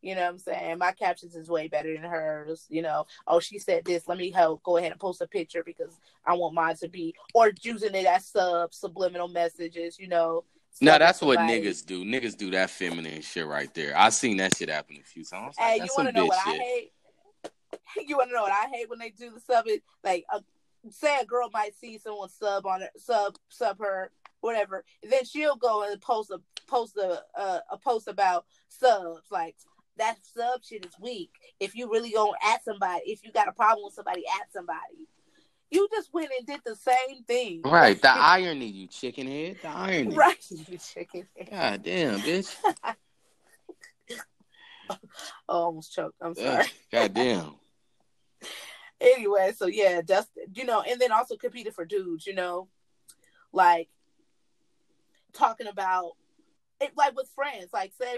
[0.02, 0.78] You know what I'm saying?
[0.78, 2.66] My captions is way better than hers.
[2.70, 4.08] You know, oh, she said this.
[4.08, 4.62] Let me help.
[4.64, 8.06] Go ahead and post a picture because I want mine to be, or using it
[8.06, 9.98] as sub subliminal messages.
[9.98, 10.44] You know.
[10.82, 12.06] No, that's what niggas do.
[12.06, 13.98] Niggas do that feminine shit right there.
[13.98, 15.56] I seen that shit happen a few times.
[15.60, 16.62] Like, hey, you want to know what shit.
[16.62, 16.92] I hate?
[18.08, 19.68] You want to know what I hate when they do the sub?
[19.68, 20.42] It like, a,
[20.90, 24.12] say a girl might see someone sub on her, sub sub her,
[24.42, 24.86] whatever.
[25.04, 29.56] Then she'll go and post a post a uh, a post about subs like
[29.98, 31.32] that sub shit is weak.
[31.60, 35.08] If you really gonna at somebody, if you got a problem with somebody, at somebody.
[35.70, 37.62] You just went and did the same thing.
[37.64, 38.02] Right.
[38.02, 39.58] The irony, you chicken head.
[39.62, 40.16] The irony.
[40.16, 41.50] Right, you chicken head.
[41.52, 42.56] God damn, bitch.
[44.90, 44.96] oh,
[45.50, 46.16] almost choked.
[46.22, 46.66] I'm sorry.
[46.92, 47.56] God damn.
[49.02, 52.68] anyway, so yeah, just you know, and then also competed for dudes, you know,
[53.52, 53.90] like
[55.34, 56.12] talking about
[56.82, 58.18] it, like with friends, like say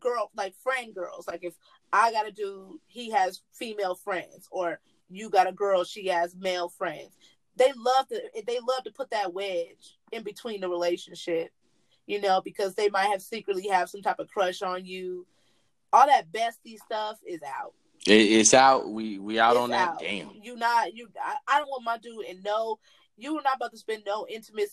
[0.00, 1.54] girl, like friend girls, like if
[1.92, 4.80] I got a dude, he has female friends, or
[5.12, 7.10] you got a girl, she has male friends.
[7.56, 11.50] They love to they love to put that wedge in between the relationship,
[12.06, 15.26] you know, because they might have secretly have some type of crush on you.
[15.92, 17.74] All that bestie stuff is out.
[18.06, 18.90] it's out.
[18.90, 19.88] We we out it's on that.
[19.90, 19.98] Out.
[20.00, 20.30] Damn.
[20.42, 21.08] You not you.
[21.22, 22.78] I, I don't want my dude and no
[23.16, 24.68] you are not about to spend no intimate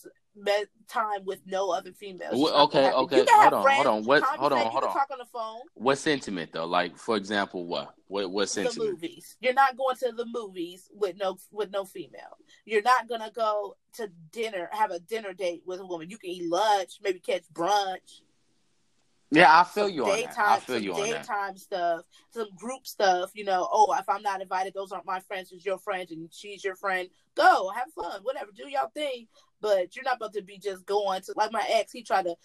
[0.88, 2.40] time with no other females.
[2.40, 3.26] Well, okay, okay.
[3.30, 4.04] Hold on, hold on.
[4.04, 4.24] What?
[4.24, 4.94] Hold on, hold on.
[4.94, 5.62] Talk on the phone.
[5.76, 6.66] What's intimate though?
[6.66, 7.94] Like, for example, what?
[8.08, 8.32] What?
[8.32, 8.92] What's the intimate?
[8.92, 9.38] movies.
[9.40, 12.38] You're not going to the movies with no with no female.
[12.66, 16.10] You're not gonna go to dinner, have a dinner date with a woman.
[16.10, 18.22] You can eat lunch, maybe catch brunch.
[19.32, 20.48] Yeah, I feel you on daytime, that.
[20.48, 21.22] I feel you on that.
[21.22, 23.30] Daytime stuff, some group stuff.
[23.36, 25.52] You know, oh, if I'm not invited, those aren't my friends.
[25.52, 27.08] It's your friends, and she's your friend.
[27.36, 28.50] Go have fun, whatever.
[28.56, 29.28] Do your thing,
[29.62, 31.91] but you're not about to be just going to like my ex.
[31.91, 32.36] He tried to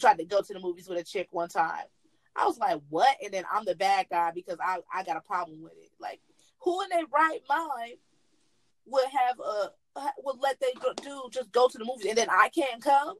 [0.00, 1.84] tried to go to the movies with a chick one time.
[2.34, 3.16] I was like, what?
[3.22, 5.90] And then I'm the bad guy because I I got a problem with it.
[6.00, 6.20] Like,
[6.60, 7.96] who in their right mind
[8.86, 9.70] would have a
[10.24, 10.72] would let they
[11.02, 13.16] do just go to the movies and then I can't come?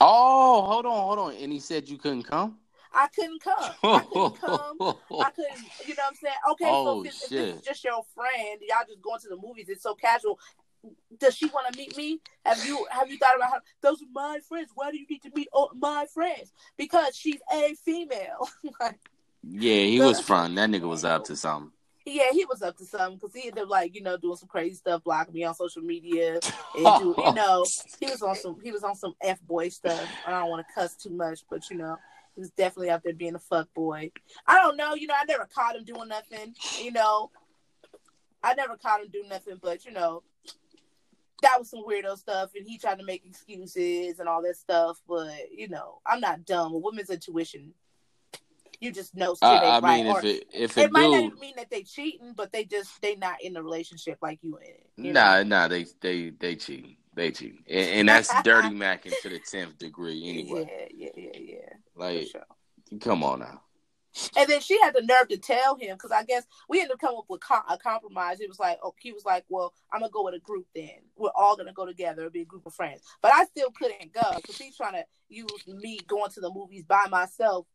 [0.00, 1.34] Oh, hold on, hold on.
[1.34, 2.58] And he said you couldn't come?
[2.94, 3.72] I couldn't come.
[3.82, 4.76] I couldn't come.
[4.80, 6.34] I couldn't, you know what I'm saying?
[6.50, 9.36] Okay, oh, so if, if this is just your friend, y'all just going to the
[9.36, 10.38] movies, it's so casual.
[11.18, 12.20] Does she want to meet me?
[12.44, 14.70] Have you have you thought about how those are my friends?
[14.74, 16.52] Why do you need to meet my friends?
[16.76, 18.48] Because she's a female.
[19.42, 20.54] yeah, he was fun.
[20.56, 21.72] That nigga was up to something
[22.04, 24.48] yeah, he was up to something because he ended up like you know doing some
[24.48, 26.34] crazy stuff, blocking me on social media,
[26.76, 27.64] and do, you know
[28.00, 30.08] he was on some he was on some f boy stuff.
[30.26, 31.96] I don't want to cuss too much, but you know
[32.34, 34.10] he was definitely out there being a fuck boy.
[34.46, 36.54] I don't know, you know, I never caught him doing nothing.
[36.80, 37.30] You know,
[38.42, 40.22] I never caught him doing nothing, but you know.
[41.42, 44.98] That was some weirdo stuff, and he tried to make excuses and all that stuff.
[45.06, 46.72] But you know, I'm not dumb.
[46.72, 47.74] A woman's intuition
[48.82, 50.04] you just know shit I, I right.
[50.04, 53.00] mean, if it if it, it might not mean that they cheating, but they just
[53.00, 54.90] they not in the relationship like you in it.
[54.96, 55.42] You nah, know?
[55.44, 56.96] nah, they they they cheating.
[57.14, 60.88] They cheating, and, and that's dirty macking to the tenth degree anyway.
[60.92, 61.72] Yeah, yeah, yeah, yeah.
[61.94, 62.42] Like, sure.
[63.00, 63.60] come on now.
[64.36, 67.00] And then she had the nerve to tell him because I guess we ended up
[67.00, 68.40] coming up with a compromise.
[68.40, 70.90] It was like, oh, he was like, well, I'm gonna go with a group then.
[71.16, 73.02] We're all gonna go together, It'll be a group of friends.
[73.20, 76.84] But I still couldn't go because he's trying to use me going to the movies
[76.84, 77.66] by myself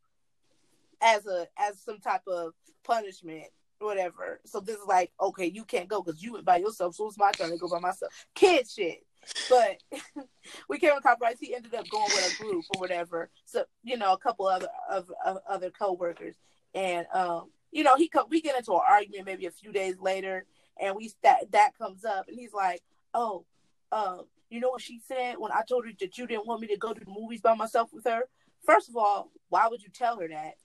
[1.02, 3.48] as a as some type of punishment
[3.80, 4.40] whatever.
[4.46, 7.18] So this is like, okay, you can't go because you went by yourself, so it's
[7.18, 8.12] my turn to go by myself.
[8.34, 9.06] Kid shit.
[9.50, 9.78] But
[10.70, 11.38] we came in compromise.
[11.40, 13.30] He ended up going with a group or whatever.
[13.46, 16.36] So you know, a couple other of, of other coworkers,
[16.74, 19.98] and um, you know, he co- we get into an argument maybe a few days
[20.00, 20.46] later,
[20.82, 22.82] and we that that comes up, and he's like,
[23.14, 23.46] oh,
[23.92, 26.68] um, you know what she said when I told her that you didn't want me
[26.68, 28.22] to go to the movies by myself with her.
[28.66, 30.56] First of all, why would you tell her that?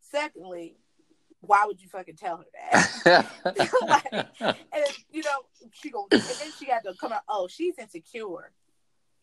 [0.00, 0.76] Secondly,
[1.42, 2.44] why would you fucking tell her
[3.04, 3.26] that?
[3.82, 7.22] like, and you know, she go, and then she had to come out.
[7.28, 8.52] Oh, she's insecure.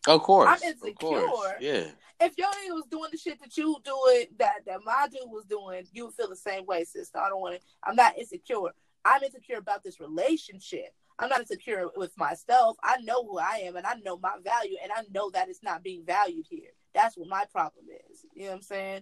[0.08, 1.28] Of course, I'm insecure.
[1.28, 1.54] Course.
[1.60, 1.86] Yeah.
[2.22, 5.46] If your nigga was doing the shit that you doing, that that my dude was
[5.46, 7.18] doing, you would feel the same way, sister.
[7.18, 7.62] I don't want to.
[7.84, 8.74] I'm not insecure.
[9.06, 10.94] I'm insecure about this relationship.
[11.18, 12.78] I'm not insecure with myself.
[12.84, 15.64] I know who I am, and I know my value, and I know that it's
[15.64, 16.72] not being valued here.
[16.94, 18.26] That's what my problem is.
[18.34, 19.02] You know what I'm saying?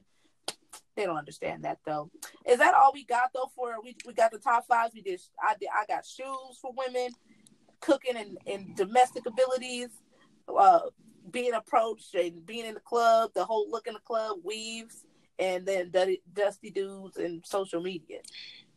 [0.98, 2.10] They don't understand that though.
[2.44, 3.52] Is that all we got though?
[3.56, 4.96] For we we got the top fives.
[4.96, 5.22] We did.
[5.42, 5.70] I did.
[5.72, 7.12] I got shoes for women,
[7.80, 9.90] cooking and, and domestic abilities,
[10.50, 10.80] uh,
[11.30, 15.06] being approached and being in the club, the whole look in the club, weaves,
[15.38, 15.92] and then
[16.34, 18.18] dusty, dudes and social media.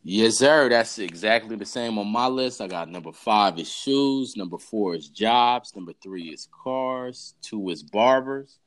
[0.03, 0.69] Yes, sir.
[0.69, 2.61] That's exactly the same on my list.
[2.61, 4.37] I got number five is shoes.
[4.37, 5.75] Number four is jobs.
[5.75, 7.33] Number three is cars.
[7.41, 8.59] Two is barbers.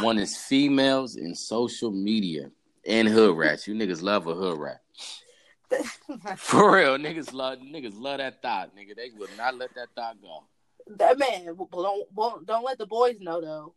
[0.00, 2.50] One is females in social media
[2.86, 3.66] and hood rats.
[3.66, 4.80] You niggas love a hood rat.
[6.36, 8.94] For real, niggas love niggas love that thought, nigga.
[8.94, 10.44] They will not let that thought go.
[10.96, 13.74] That man, don't won't, don't let the boys know though.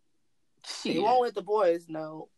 [0.66, 0.96] Shit.
[0.96, 2.30] They won't let the boys know.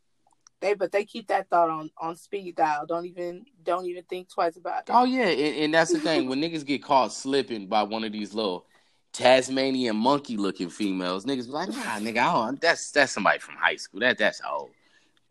[0.62, 2.86] They but they keep that thought on on speed dial.
[2.86, 4.92] Don't even don't even think twice about it.
[4.92, 6.30] Oh yeah, and, and that's the thing.
[6.30, 8.66] when niggas get caught slipping by one of these little
[9.12, 13.56] Tasmanian monkey looking females, niggas be like, nah, nigga, I don't, that's that's somebody from
[13.56, 14.00] high school.
[14.00, 14.70] That that's old.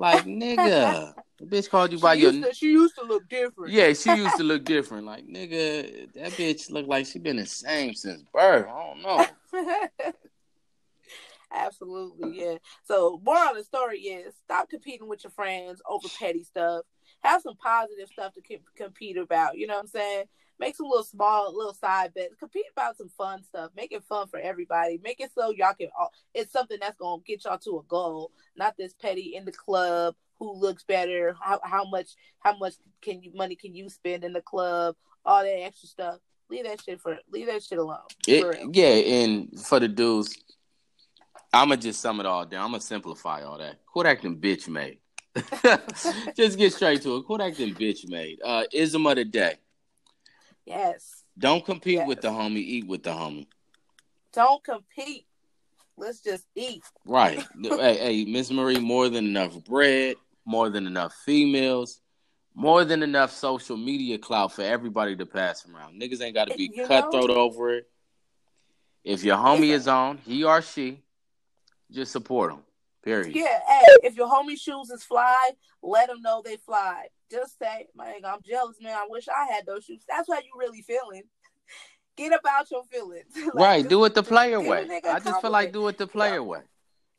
[0.00, 2.32] Like nigga, the bitch called you by she your.
[2.32, 3.70] To, she used to look different.
[3.70, 5.04] Yeah, she used to look different.
[5.04, 8.66] Like nigga, that bitch looked like she been the same since birth.
[8.66, 9.26] I don't know.
[11.52, 12.56] Absolutely, yeah.
[12.84, 16.86] So, more on the story is stop competing with your friends over petty stuff.
[17.22, 19.58] Have some positive stuff to compete about.
[19.58, 20.24] You know what I'm saying?
[20.60, 22.34] Make some little small, little side bets.
[22.38, 23.70] Compete about some fun stuff.
[23.74, 25.00] Make it fun for everybody.
[25.02, 25.88] Make it so y'all can.
[25.98, 29.52] all It's something that's gonna get y'all to a goal, not this petty in the
[29.52, 30.14] club.
[30.38, 31.34] Who looks better?
[31.40, 34.96] How how much how much can you money can you spend in the club?
[35.24, 36.18] All that extra stuff.
[36.50, 37.98] Leave that shit for leave that shit alone.
[38.28, 38.44] It,
[38.74, 40.36] yeah, and for the dudes,
[41.54, 42.66] I'ma just sum it all down.
[42.66, 43.78] I'm gonna simplify all that.
[43.86, 44.98] Quit acting bitch made.
[46.36, 47.24] just get straight to it.
[47.24, 48.40] Quit acting bitch made.
[48.44, 49.54] Uh, ism of the day.
[50.70, 51.24] Yes.
[51.36, 52.06] Don't compete yes.
[52.06, 52.58] with the homie.
[52.58, 53.48] Eat with the homie.
[54.32, 55.26] Don't compete.
[55.96, 56.82] Let's just eat.
[57.04, 57.44] Right.
[57.60, 60.14] hey, hey, Miss Marie, more than enough bread,
[60.44, 62.00] more than enough females,
[62.54, 66.00] more than enough social media clout for everybody to pass around.
[66.00, 67.34] Niggas ain't got to eh, be you cutthroat know?
[67.34, 67.90] over it.
[69.02, 71.00] If your homie is on, he or she,
[71.90, 72.60] just support him.
[73.02, 73.34] Period.
[73.34, 73.58] Yeah.
[73.66, 75.50] Hey, if your homie shoes is fly,
[75.82, 77.06] let them know they fly.
[77.30, 78.94] Just say, man, I'm jealous, man.
[78.96, 80.02] I wish I had those shoes.
[80.08, 81.22] That's how you really feeling.
[82.16, 83.32] Get about your feelings.
[83.54, 83.88] like, right.
[83.88, 84.86] Do it the player way.
[85.04, 86.60] I just feel like do it the player you way.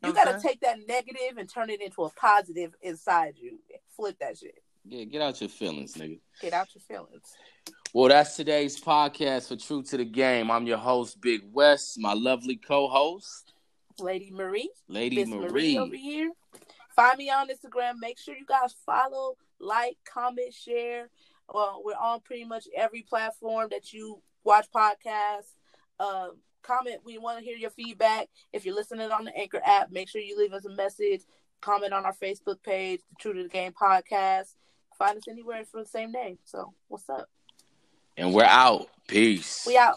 [0.02, 3.58] You, you gotta take that negative and turn it into a positive inside you.
[3.96, 4.62] Flip that shit.
[4.84, 6.18] Yeah, get out your feelings, nigga.
[6.40, 7.36] Get out your feelings.
[7.94, 10.50] Well, that's today's podcast for True to the Game.
[10.50, 13.52] I'm your host, Big West, my lovely co-host.
[14.00, 14.70] Lady Marie.
[14.88, 15.48] Lady Marie.
[15.48, 16.32] Marie over here.
[16.96, 17.94] Find me on Instagram.
[18.00, 21.08] Make sure you guys follow, like, comment, share.
[21.52, 25.54] Well, we're on pretty much every platform that you watch podcasts.
[25.98, 26.28] Uh,
[26.62, 27.00] comment.
[27.04, 28.28] We want to hear your feedback.
[28.52, 31.22] If you're listening on the Anchor app, make sure you leave us a message.
[31.60, 34.54] Comment on our Facebook page, the True to the Game podcast.
[34.98, 36.38] Find us anywhere for the same name.
[36.44, 37.28] So, what's up?
[38.16, 38.88] And we're out.
[39.08, 39.64] Peace.
[39.66, 39.96] We out.